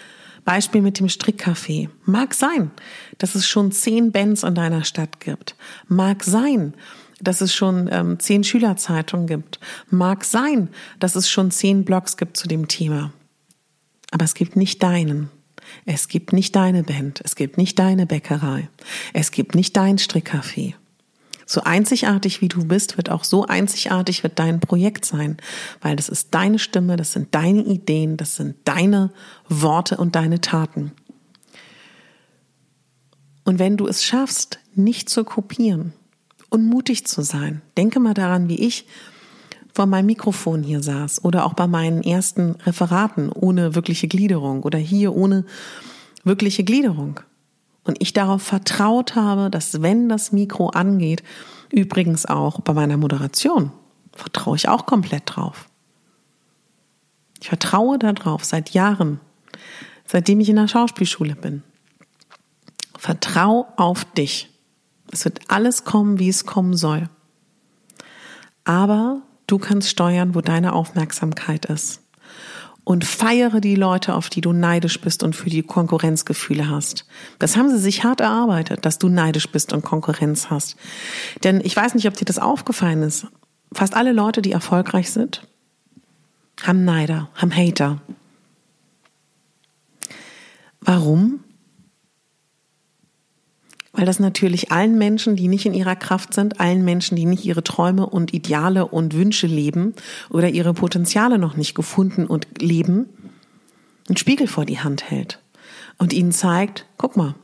Beispiel 0.44 0.82
mit 0.82 0.98
dem 0.98 1.08
Strickcafé. 1.08 1.88
Mag 2.04 2.34
sein, 2.34 2.70
dass 3.18 3.34
es 3.34 3.46
schon 3.46 3.72
zehn 3.72 4.12
Bands 4.12 4.42
in 4.42 4.54
deiner 4.54 4.84
Stadt 4.84 5.20
gibt. 5.20 5.56
Mag 5.88 6.24
sein, 6.24 6.74
dass 7.20 7.40
es 7.40 7.54
schon 7.54 7.88
ähm, 7.92 8.18
zehn 8.18 8.44
Schülerzeitungen 8.44 9.26
gibt. 9.26 9.60
Mag 9.90 10.24
sein, 10.24 10.68
dass 10.98 11.16
es 11.16 11.28
schon 11.28 11.50
zehn 11.50 11.84
Blogs 11.84 12.16
gibt 12.16 12.36
zu 12.36 12.48
dem 12.48 12.68
Thema. 12.68 13.12
Aber 14.10 14.24
es 14.24 14.34
gibt 14.34 14.56
nicht 14.56 14.82
deinen. 14.82 15.30
Es 15.84 16.08
gibt 16.08 16.32
nicht 16.32 16.56
deine 16.56 16.82
Band. 16.82 17.20
Es 17.24 17.36
gibt 17.36 17.58
nicht 17.58 17.78
deine 17.78 18.06
Bäckerei. 18.06 18.68
Es 19.12 19.30
gibt 19.30 19.54
nicht 19.54 19.76
dein 19.76 19.98
Strickcafé. 19.98 20.74
So 21.50 21.62
einzigartig 21.64 22.40
wie 22.42 22.46
du 22.46 22.64
bist, 22.64 22.96
wird 22.96 23.10
auch 23.10 23.24
so 23.24 23.44
einzigartig 23.44 24.22
wird 24.22 24.38
dein 24.38 24.60
Projekt 24.60 25.04
sein, 25.04 25.36
weil 25.80 25.96
das 25.96 26.08
ist 26.08 26.32
deine 26.32 26.60
Stimme, 26.60 26.94
das 26.94 27.12
sind 27.12 27.34
deine 27.34 27.64
Ideen, 27.64 28.16
das 28.16 28.36
sind 28.36 28.54
deine 28.66 29.10
Worte 29.48 29.96
und 29.96 30.14
deine 30.14 30.40
Taten. 30.40 30.92
Und 33.42 33.58
wenn 33.58 33.76
du 33.76 33.88
es 33.88 34.04
schaffst, 34.04 34.60
nicht 34.76 35.08
zu 35.08 35.24
kopieren 35.24 35.92
und 36.50 36.66
mutig 36.66 37.04
zu 37.08 37.20
sein, 37.22 37.62
denke 37.76 37.98
mal 37.98 38.14
daran, 38.14 38.48
wie 38.48 38.64
ich 38.64 38.86
vor 39.74 39.86
meinem 39.86 40.06
Mikrofon 40.06 40.62
hier 40.62 40.84
saß 40.84 41.24
oder 41.24 41.44
auch 41.46 41.54
bei 41.54 41.66
meinen 41.66 42.04
ersten 42.04 42.52
Referaten 42.64 43.28
ohne 43.28 43.74
wirkliche 43.74 44.06
Gliederung 44.06 44.62
oder 44.62 44.78
hier 44.78 45.16
ohne 45.16 45.44
wirkliche 46.22 46.62
Gliederung 46.62 47.18
und 47.84 48.00
ich 48.00 48.12
darauf 48.12 48.42
vertraut 48.42 49.14
habe, 49.14 49.50
dass 49.50 49.82
wenn 49.82 50.08
das 50.08 50.32
Mikro 50.32 50.68
angeht, 50.68 51.22
übrigens 51.70 52.26
auch 52.26 52.60
bei 52.60 52.72
meiner 52.72 52.96
Moderation, 52.96 53.72
vertraue 54.12 54.56
ich 54.56 54.68
auch 54.68 54.86
komplett 54.86 55.22
drauf. 55.26 55.68
Ich 57.40 57.48
vertraue 57.48 57.98
darauf 57.98 58.44
seit 58.44 58.70
Jahren, 58.70 59.20
seitdem 60.04 60.40
ich 60.40 60.48
in 60.48 60.56
der 60.56 60.68
Schauspielschule 60.68 61.36
bin. 61.36 61.62
Vertrau 62.98 63.66
auf 63.76 64.04
dich. 64.04 64.50
Es 65.10 65.24
wird 65.24 65.40
alles 65.48 65.84
kommen, 65.84 66.18
wie 66.18 66.28
es 66.28 66.44
kommen 66.44 66.76
soll. 66.76 67.08
Aber 68.64 69.22
du 69.46 69.58
kannst 69.58 69.88
steuern, 69.88 70.34
wo 70.34 70.42
deine 70.42 70.74
Aufmerksamkeit 70.74 71.64
ist 71.64 72.02
und 72.90 73.04
feiere 73.04 73.60
die 73.60 73.76
Leute, 73.76 74.16
auf 74.16 74.30
die 74.30 74.40
du 74.40 74.52
neidisch 74.52 75.00
bist 75.00 75.22
und 75.22 75.36
für 75.36 75.48
die 75.48 75.62
Konkurrenzgefühle 75.62 76.68
hast. 76.68 77.06
Das 77.38 77.56
haben 77.56 77.70
sie 77.70 77.78
sich 77.78 78.02
hart 78.02 78.20
erarbeitet, 78.20 78.84
dass 78.84 78.98
du 78.98 79.08
neidisch 79.08 79.48
bist 79.48 79.72
und 79.72 79.84
Konkurrenz 79.84 80.50
hast. 80.50 80.74
Denn 81.44 81.60
ich 81.60 81.76
weiß 81.76 81.94
nicht, 81.94 82.08
ob 82.08 82.16
dir 82.16 82.24
das 82.24 82.40
aufgefallen 82.40 83.04
ist. 83.04 83.28
Fast 83.72 83.94
alle 83.94 84.10
Leute, 84.10 84.42
die 84.42 84.50
erfolgreich 84.50 85.12
sind, 85.12 85.46
haben 86.64 86.84
Neider, 86.84 87.28
haben 87.36 87.56
Hater. 87.56 88.00
Warum? 90.80 91.44
Weil 93.92 94.06
das 94.06 94.20
natürlich 94.20 94.70
allen 94.70 94.98
Menschen, 94.98 95.34
die 95.34 95.48
nicht 95.48 95.66
in 95.66 95.74
ihrer 95.74 95.96
Kraft 95.96 96.32
sind, 96.32 96.60
allen 96.60 96.84
Menschen, 96.84 97.16
die 97.16 97.26
nicht 97.26 97.44
ihre 97.44 97.64
Träume 97.64 98.06
und 98.06 98.32
Ideale 98.32 98.86
und 98.86 99.14
Wünsche 99.14 99.48
leben 99.48 99.94
oder 100.30 100.48
ihre 100.48 100.74
Potenziale 100.74 101.38
noch 101.38 101.56
nicht 101.56 101.74
gefunden 101.74 102.26
und 102.26 102.46
leben, 102.60 103.08
einen 104.08 104.16
Spiegel 104.16 104.46
vor 104.46 104.64
die 104.64 104.78
Hand 104.78 105.10
hält 105.10 105.40
und 105.98 106.12
ihnen 106.12 106.32
zeigt, 106.32 106.86
guck 106.98 107.16
mal, 107.16 107.34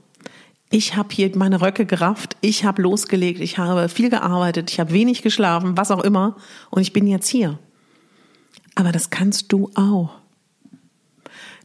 ich 0.70 0.96
habe 0.96 1.14
hier 1.14 1.30
meine 1.36 1.62
Röcke 1.62 1.86
gerafft, 1.86 2.36
ich 2.40 2.64
habe 2.64 2.82
losgelegt, 2.82 3.40
ich 3.40 3.58
habe 3.58 3.88
viel 3.88 4.10
gearbeitet, 4.10 4.70
ich 4.70 4.80
habe 4.80 4.92
wenig 4.92 5.22
geschlafen, 5.22 5.76
was 5.76 5.90
auch 5.90 6.02
immer, 6.02 6.36
und 6.70 6.82
ich 6.82 6.92
bin 6.92 7.06
jetzt 7.06 7.28
hier. 7.28 7.58
Aber 8.74 8.92
das 8.92 9.10
kannst 9.10 9.52
du 9.52 9.70
auch. 9.74 10.10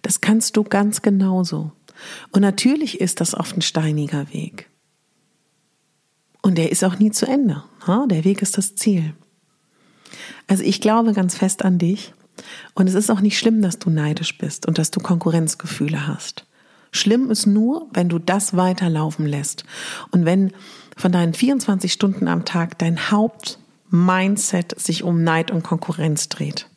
Das 0.02 0.22
kannst 0.22 0.58
du 0.58 0.64
ganz 0.64 1.02
genauso. 1.02 1.72
Und 2.32 2.42
natürlich 2.42 3.00
ist 3.02 3.22
das 3.22 3.36
oft 3.36 3.58
ein 3.58 3.62
steiniger 3.62 4.34
Weg. 4.34 4.71
Und 6.42 6.58
der 6.58 6.72
ist 6.72 6.84
auch 6.84 6.98
nie 6.98 7.12
zu 7.12 7.28
Ende. 7.28 7.64
Der 7.88 8.24
Weg 8.24 8.42
ist 8.42 8.58
das 8.58 8.76
Ziel. 8.76 9.14
Also 10.48 10.64
ich 10.64 10.82
glaube 10.82 11.14
ganz 11.14 11.38
fest 11.38 11.64
an 11.64 11.78
dich. 11.78 12.14
Und 12.74 12.88
es 12.88 12.96
ist 12.96 13.10
auch 13.10 13.22
nicht 13.22 13.38
schlimm, 13.38 13.62
dass 13.62 13.80
du 13.80 13.90
neidisch 13.90 14.38
bist 14.38 14.68
und 14.68 14.78
dass 14.78 14.92
du 14.92 15.00
Konkurrenzgefühle 15.00 16.08
hast. 16.08 16.46
Schlimm 16.92 17.30
ist 17.30 17.46
nur, 17.46 17.88
wenn 17.94 18.10
du 18.10 18.20
das 18.20 18.56
weiterlaufen 18.56 19.26
lässt. 19.26 19.64
Und 20.12 20.26
wenn 20.26 20.52
von 20.98 21.12
deinen 21.12 21.34
24 21.34 21.92
Stunden 21.92 22.28
am 22.28 22.44
Tag 22.46 22.78
dein 22.80 23.12
Hauptmindset 23.12 24.80
sich 24.80 25.04
um 25.04 25.24
Neid 25.24 25.52
und 25.52 25.64
Konkurrenz 25.64 26.30
dreht. 26.30 26.68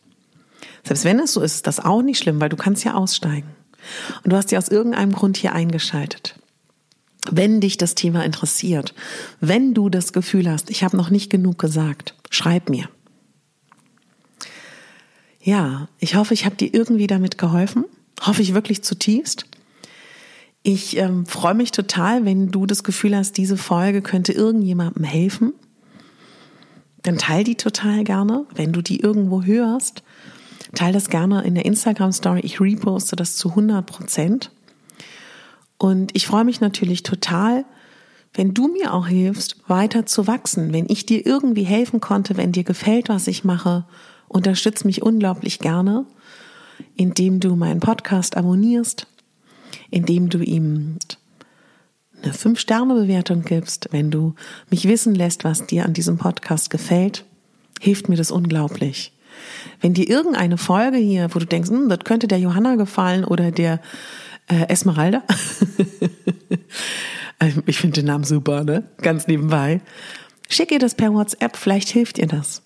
Selbst 0.84 1.04
wenn 1.04 1.18
es 1.18 1.32
so 1.32 1.40
ist, 1.40 1.56
ist 1.56 1.66
das 1.66 1.80
auch 1.80 2.02
nicht 2.02 2.18
schlimm, 2.18 2.40
weil 2.40 2.48
du 2.48 2.56
kannst 2.56 2.84
ja 2.84 2.94
aussteigen. 2.94 3.48
Und 4.22 4.32
du 4.32 4.36
hast 4.36 4.50
ja 4.52 4.58
aus 4.58 4.68
irgendeinem 4.68 5.12
Grund 5.12 5.36
hier 5.36 5.52
eingeschaltet. 5.52 6.38
Wenn 7.30 7.60
dich 7.60 7.78
das 7.78 7.94
Thema 7.94 8.24
interessiert, 8.24 8.94
wenn 9.40 9.74
du 9.74 9.88
das 9.88 10.12
Gefühl 10.12 10.50
hast, 10.50 10.70
ich 10.70 10.84
habe 10.84 10.96
noch 10.96 11.10
nicht 11.10 11.30
genug 11.30 11.58
gesagt, 11.58 12.14
schreib 12.30 12.68
mir. 12.68 12.88
Ja, 15.40 15.88
ich 15.98 16.16
hoffe, 16.16 16.34
ich 16.34 16.44
habe 16.44 16.56
dir 16.56 16.72
irgendwie 16.72 17.06
damit 17.06 17.38
geholfen. 17.38 17.84
Hoffe 18.20 18.42
ich 18.42 18.54
wirklich 18.54 18.82
zutiefst. 18.82 19.46
Ich 20.62 20.96
ähm, 20.96 21.26
freue 21.26 21.54
mich 21.54 21.72
total, 21.72 22.24
wenn 22.24 22.50
du 22.50 22.64
das 22.64 22.84
Gefühl 22.84 23.14
hast, 23.14 23.36
diese 23.36 23.58
Folge 23.58 24.00
könnte 24.00 24.32
irgendjemandem 24.32 25.04
helfen. 25.04 25.52
Dann 27.02 27.18
teil 27.18 27.44
die 27.44 27.56
total 27.56 28.02
gerne, 28.04 28.46
wenn 28.54 28.72
du 28.72 28.80
die 28.80 29.00
irgendwo 29.00 29.42
hörst. 29.42 30.02
Teil 30.74 30.94
das 30.94 31.10
gerne 31.10 31.44
in 31.44 31.54
der 31.54 31.66
Instagram 31.66 32.12
Story. 32.12 32.40
Ich 32.42 32.60
reposte 32.60 33.14
das 33.14 33.36
zu 33.36 33.50
100 33.50 33.84
Prozent. 33.84 34.50
Und 35.84 36.16
ich 36.16 36.26
freue 36.26 36.44
mich 36.46 36.62
natürlich 36.62 37.02
total, 37.02 37.66
wenn 38.32 38.54
du 38.54 38.68
mir 38.68 38.94
auch 38.94 39.06
hilfst, 39.06 39.56
weiter 39.68 40.06
zu 40.06 40.26
wachsen. 40.26 40.72
Wenn 40.72 40.86
ich 40.88 41.04
dir 41.04 41.26
irgendwie 41.26 41.64
helfen 41.64 42.00
konnte, 42.00 42.38
wenn 42.38 42.52
dir 42.52 42.64
gefällt, 42.64 43.10
was 43.10 43.26
ich 43.26 43.44
mache, 43.44 43.84
unterstütze 44.26 44.86
mich 44.86 45.02
unglaublich 45.02 45.58
gerne, 45.58 46.06
indem 46.96 47.38
du 47.38 47.54
meinen 47.54 47.80
Podcast 47.80 48.38
abonnierst, 48.38 49.06
indem 49.90 50.30
du 50.30 50.38
ihm 50.38 50.96
eine 52.22 52.32
5-Sterne-Bewertung 52.32 53.42
gibst, 53.42 53.90
wenn 53.90 54.10
du 54.10 54.36
mich 54.70 54.88
wissen 54.88 55.14
lässt, 55.14 55.44
was 55.44 55.66
dir 55.66 55.84
an 55.84 55.92
diesem 55.92 56.16
Podcast 56.16 56.70
gefällt, 56.70 57.26
hilft 57.78 58.08
mir 58.08 58.16
das 58.16 58.30
unglaublich. 58.30 59.12
Wenn 59.82 59.92
dir 59.92 60.08
irgendeine 60.08 60.56
Folge 60.56 60.96
hier, 60.96 61.34
wo 61.34 61.40
du 61.40 61.44
denkst, 61.44 61.68
hm, 61.68 61.90
das 61.90 61.98
könnte 62.04 62.26
der 62.26 62.38
Johanna 62.38 62.76
gefallen 62.76 63.26
oder 63.26 63.50
der 63.50 63.80
äh, 64.48 64.68
Esmeralda, 64.68 65.22
ich 67.66 67.78
finde 67.78 68.00
den 68.00 68.06
Namen 68.06 68.24
super, 68.24 68.64
ne? 68.64 68.84
Ganz 68.98 69.26
nebenbei. 69.26 69.80
Schick 70.48 70.70
ihr 70.70 70.78
das 70.78 70.94
per 70.94 71.12
WhatsApp, 71.12 71.56
vielleicht 71.56 71.88
hilft 71.88 72.18
ihr 72.18 72.26
das. 72.26 72.62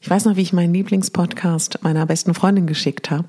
Ich 0.00 0.10
weiß 0.10 0.24
noch, 0.24 0.36
wie 0.36 0.42
ich 0.42 0.52
meinen 0.52 0.74
Lieblingspodcast 0.74 1.82
meiner 1.82 2.06
besten 2.06 2.34
Freundin 2.34 2.66
geschickt 2.66 3.10
habe. 3.10 3.28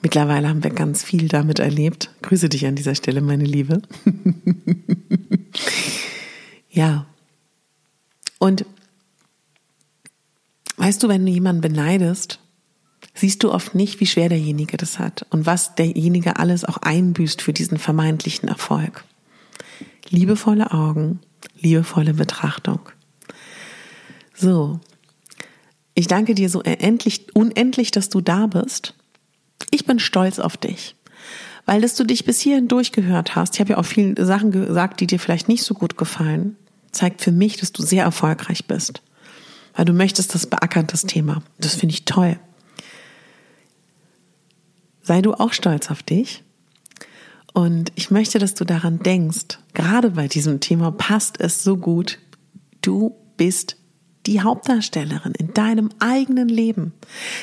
Mittlerweile 0.00 0.48
haben 0.48 0.64
wir 0.64 0.70
ganz 0.70 1.02
viel 1.02 1.28
damit 1.28 1.58
erlebt. 1.58 2.10
Grüße 2.22 2.48
dich 2.48 2.66
an 2.66 2.74
dieser 2.74 2.94
Stelle, 2.94 3.20
meine 3.20 3.44
Liebe. 3.44 3.82
ja. 6.70 7.06
Und 8.38 8.64
Weißt 10.82 11.00
du, 11.00 11.08
wenn 11.08 11.24
du 11.24 11.30
jemanden 11.30 11.60
beneidest, 11.60 12.40
siehst 13.14 13.42
du 13.42 13.52
oft 13.52 13.74
nicht, 13.74 14.00
wie 14.00 14.06
schwer 14.06 14.28
derjenige 14.28 14.76
das 14.76 14.98
hat 14.98 15.26
und 15.30 15.46
was 15.46 15.74
derjenige 15.74 16.38
alles 16.38 16.64
auch 16.64 16.78
einbüßt 16.78 17.42
für 17.42 17.52
diesen 17.52 17.78
vermeintlichen 17.78 18.48
Erfolg. 18.48 19.04
Liebevolle 20.08 20.72
Augen, 20.72 21.20
liebevolle 21.60 22.14
Betrachtung. 22.14 22.80
So. 24.34 24.80
Ich 25.94 26.06
danke 26.06 26.34
dir 26.34 26.48
so 26.48 26.60
unendlich, 26.60 27.26
unendlich, 27.34 27.90
dass 27.90 28.08
du 28.08 28.22
da 28.22 28.46
bist. 28.46 28.94
Ich 29.70 29.84
bin 29.84 29.98
stolz 29.98 30.38
auf 30.38 30.56
dich, 30.56 30.96
weil 31.66 31.82
dass 31.82 31.94
du 31.94 32.04
dich 32.04 32.24
bis 32.24 32.40
hierhin 32.40 32.66
durchgehört 32.66 33.36
hast. 33.36 33.54
Ich 33.54 33.60
habe 33.60 33.72
ja 33.72 33.78
auch 33.78 33.84
viele 33.84 34.24
Sachen 34.24 34.50
gesagt, 34.52 35.00
die 35.00 35.06
dir 35.06 35.18
vielleicht 35.18 35.48
nicht 35.48 35.62
so 35.62 35.74
gut 35.74 35.98
gefallen. 35.98 36.56
Zeigt 36.92 37.20
für 37.20 37.32
mich, 37.32 37.58
dass 37.58 37.72
du 37.72 37.82
sehr 37.82 38.04
erfolgreich 38.04 38.66
bist 38.66 39.02
weil 39.74 39.84
du 39.84 39.92
möchtest 39.92 40.34
das 40.34 40.46
beackern, 40.46 40.86
das 40.86 41.04
Thema. 41.04 41.42
Das 41.58 41.74
finde 41.74 41.94
ich 41.94 42.04
toll. 42.04 42.38
Sei 45.02 45.20
du 45.20 45.34
auch 45.34 45.52
stolz 45.52 45.90
auf 45.90 46.02
dich. 46.02 46.42
Und 47.52 47.92
ich 47.96 48.10
möchte, 48.10 48.38
dass 48.38 48.54
du 48.54 48.64
daran 48.64 49.00
denkst, 49.00 49.58
gerade 49.74 50.10
bei 50.10 50.28
diesem 50.28 50.60
Thema 50.60 50.90
passt 50.90 51.40
es 51.40 51.62
so 51.62 51.76
gut. 51.76 52.18
Du 52.80 53.14
bist 53.36 53.76
die 54.26 54.40
Hauptdarstellerin 54.40 55.32
in 55.32 55.52
deinem 55.52 55.90
eigenen 55.98 56.48
Leben. 56.48 56.92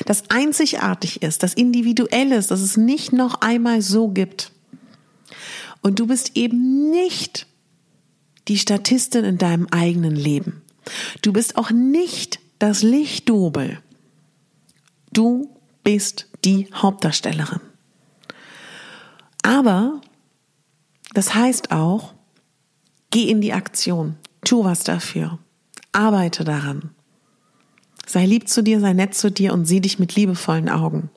Das 0.06 0.30
einzigartig 0.30 1.22
ist, 1.22 1.42
das 1.42 1.54
individuell 1.54 2.32
ist, 2.32 2.50
dass 2.50 2.60
es 2.60 2.76
nicht 2.76 3.12
noch 3.12 3.42
einmal 3.42 3.82
so 3.82 4.08
gibt. 4.08 4.52
Und 5.82 6.00
du 6.00 6.06
bist 6.06 6.36
eben 6.36 6.90
nicht 6.90 7.46
die 8.48 8.58
Statistin 8.58 9.24
in 9.24 9.38
deinem 9.38 9.68
eigenen 9.70 10.16
Leben. 10.16 10.62
Du 11.22 11.32
bist 11.32 11.56
auch 11.56 11.70
nicht 11.70 12.40
das 12.58 12.82
Lichtdubel. 12.82 13.78
Du 15.12 15.50
bist 15.84 16.29
die 16.44 16.68
Hauptdarstellerin. 16.74 17.60
Aber 19.42 20.00
das 21.14 21.34
heißt 21.34 21.72
auch, 21.72 22.14
geh 23.10 23.28
in 23.28 23.40
die 23.40 23.52
Aktion, 23.52 24.16
tu 24.44 24.64
was 24.64 24.84
dafür, 24.84 25.38
arbeite 25.92 26.44
daran. 26.44 26.90
Sei 28.06 28.26
lieb 28.26 28.48
zu 28.48 28.62
dir, 28.62 28.80
sei 28.80 28.92
nett 28.92 29.14
zu 29.14 29.30
dir 29.30 29.52
und 29.52 29.66
sieh 29.66 29.80
dich 29.80 29.98
mit 29.98 30.14
liebevollen 30.16 30.68
Augen. 30.68 31.10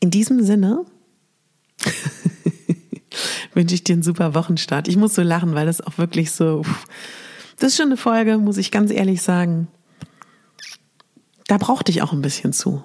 In 0.00 0.10
diesem 0.10 0.44
Sinne 0.44 0.84
wünsche 3.54 3.74
ich 3.74 3.84
dir 3.84 3.94
einen 3.94 4.02
super 4.02 4.34
Wochenstart. 4.34 4.88
Ich 4.88 4.96
muss 4.96 5.14
so 5.14 5.22
lachen, 5.22 5.54
weil 5.54 5.66
das 5.66 5.80
auch 5.80 5.98
wirklich 5.98 6.32
so, 6.32 6.62
das 7.58 7.72
ist 7.72 7.76
schon 7.76 7.86
eine 7.86 7.96
Folge, 7.96 8.38
muss 8.38 8.56
ich 8.56 8.70
ganz 8.70 8.90
ehrlich 8.90 9.22
sagen. 9.22 9.68
Da 11.46 11.58
brauchte 11.58 11.90
ich 11.92 12.02
auch 12.02 12.12
ein 12.12 12.22
bisschen 12.22 12.52
zu, 12.52 12.82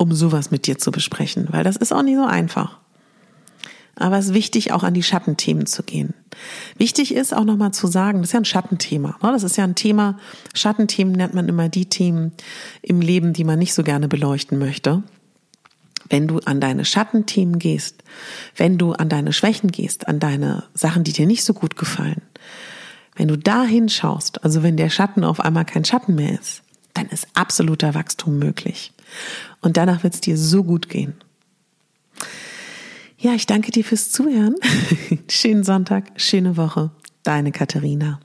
um 0.00 0.14
sowas 0.14 0.50
mit 0.50 0.66
dir 0.66 0.78
zu 0.78 0.90
besprechen, 0.90 1.48
weil 1.50 1.62
das 1.62 1.76
ist 1.76 1.92
auch 1.92 2.02
nicht 2.02 2.16
so 2.16 2.24
einfach. 2.24 2.78
Aber 3.96 4.16
es 4.16 4.28
ist 4.28 4.34
wichtig, 4.34 4.72
auch 4.72 4.82
an 4.82 4.94
die 4.94 5.02
Schattenthemen 5.02 5.66
zu 5.66 5.82
gehen. 5.82 6.14
Wichtig 6.78 7.14
ist 7.14 7.34
auch 7.34 7.44
nochmal 7.44 7.72
zu 7.72 7.86
sagen, 7.86 8.20
das 8.20 8.30
ist 8.30 8.32
ja 8.32 8.40
ein 8.40 8.46
Schattenthema. 8.46 9.18
Ne? 9.22 9.30
Das 9.32 9.42
ist 9.42 9.58
ja 9.58 9.64
ein 9.64 9.74
Thema, 9.74 10.18
Schattenthemen 10.54 11.12
nennt 11.12 11.34
man 11.34 11.50
immer 11.50 11.68
die 11.68 11.84
Themen 11.84 12.32
im 12.80 13.02
Leben, 13.02 13.34
die 13.34 13.44
man 13.44 13.58
nicht 13.58 13.74
so 13.74 13.82
gerne 13.82 14.08
beleuchten 14.08 14.58
möchte. 14.58 15.02
Wenn 16.08 16.26
du 16.26 16.38
an 16.38 16.62
deine 16.62 16.86
Schattenthemen 16.86 17.58
gehst, 17.58 18.02
wenn 18.56 18.78
du 18.78 18.92
an 18.92 19.10
deine 19.10 19.34
Schwächen 19.34 19.70
gehst, 19.70 20.08
an 20.08 20.18
deine 20.18 20.64
Sachen, 20.72 21.04
die 21.04 21.12
dir 21.12 21.26
nicht 21.26 21.44
so 21.44 21.52
gut 21.52 21.76
gefallen, 21.76 22.22
wenn 23.16 23.28
du 23.28 23.36
da 23.36 23.64
hinschaust, 23.64 24.44
also 24.44 24.62
wenn 24.62 24.78
der 24.78 24.88
Schatten 24.88 25.24
auf 25.24 25.40
einmal 25.40 25.66
kein 25.66 25.84
Schatten 25.84 26.14
mehr 26.14 26.40
ist, 26.40 26.62
dann 26.94 27.06
ist 27.08 27.28
absoluter 27.34 27.94
Wachstum 27.94 28.38
möglich. 28.38 28.94
Und 29.60 29.76
danach 29.76 30.02
wird 30.02 30.14
es 30.14 30.20
dir 30.20 30.36
so 30.36 30.64
gut 30.64 30.88
gehen. 30.88 31.14
Ja, 33.18 33.34
ich 33.34 33.46
danke 33.46 33.70
dir 33.70 33.84
fürs 33.84 34.10
Zuhören. 34.10 34.54
Schönen 35.28 35.64
Sonntag, 35.64 36.12
schöne 36.16 36.56
Woche. 36.56 36.90
Deine 37.22 37.52
Katharina. 37.52 38.20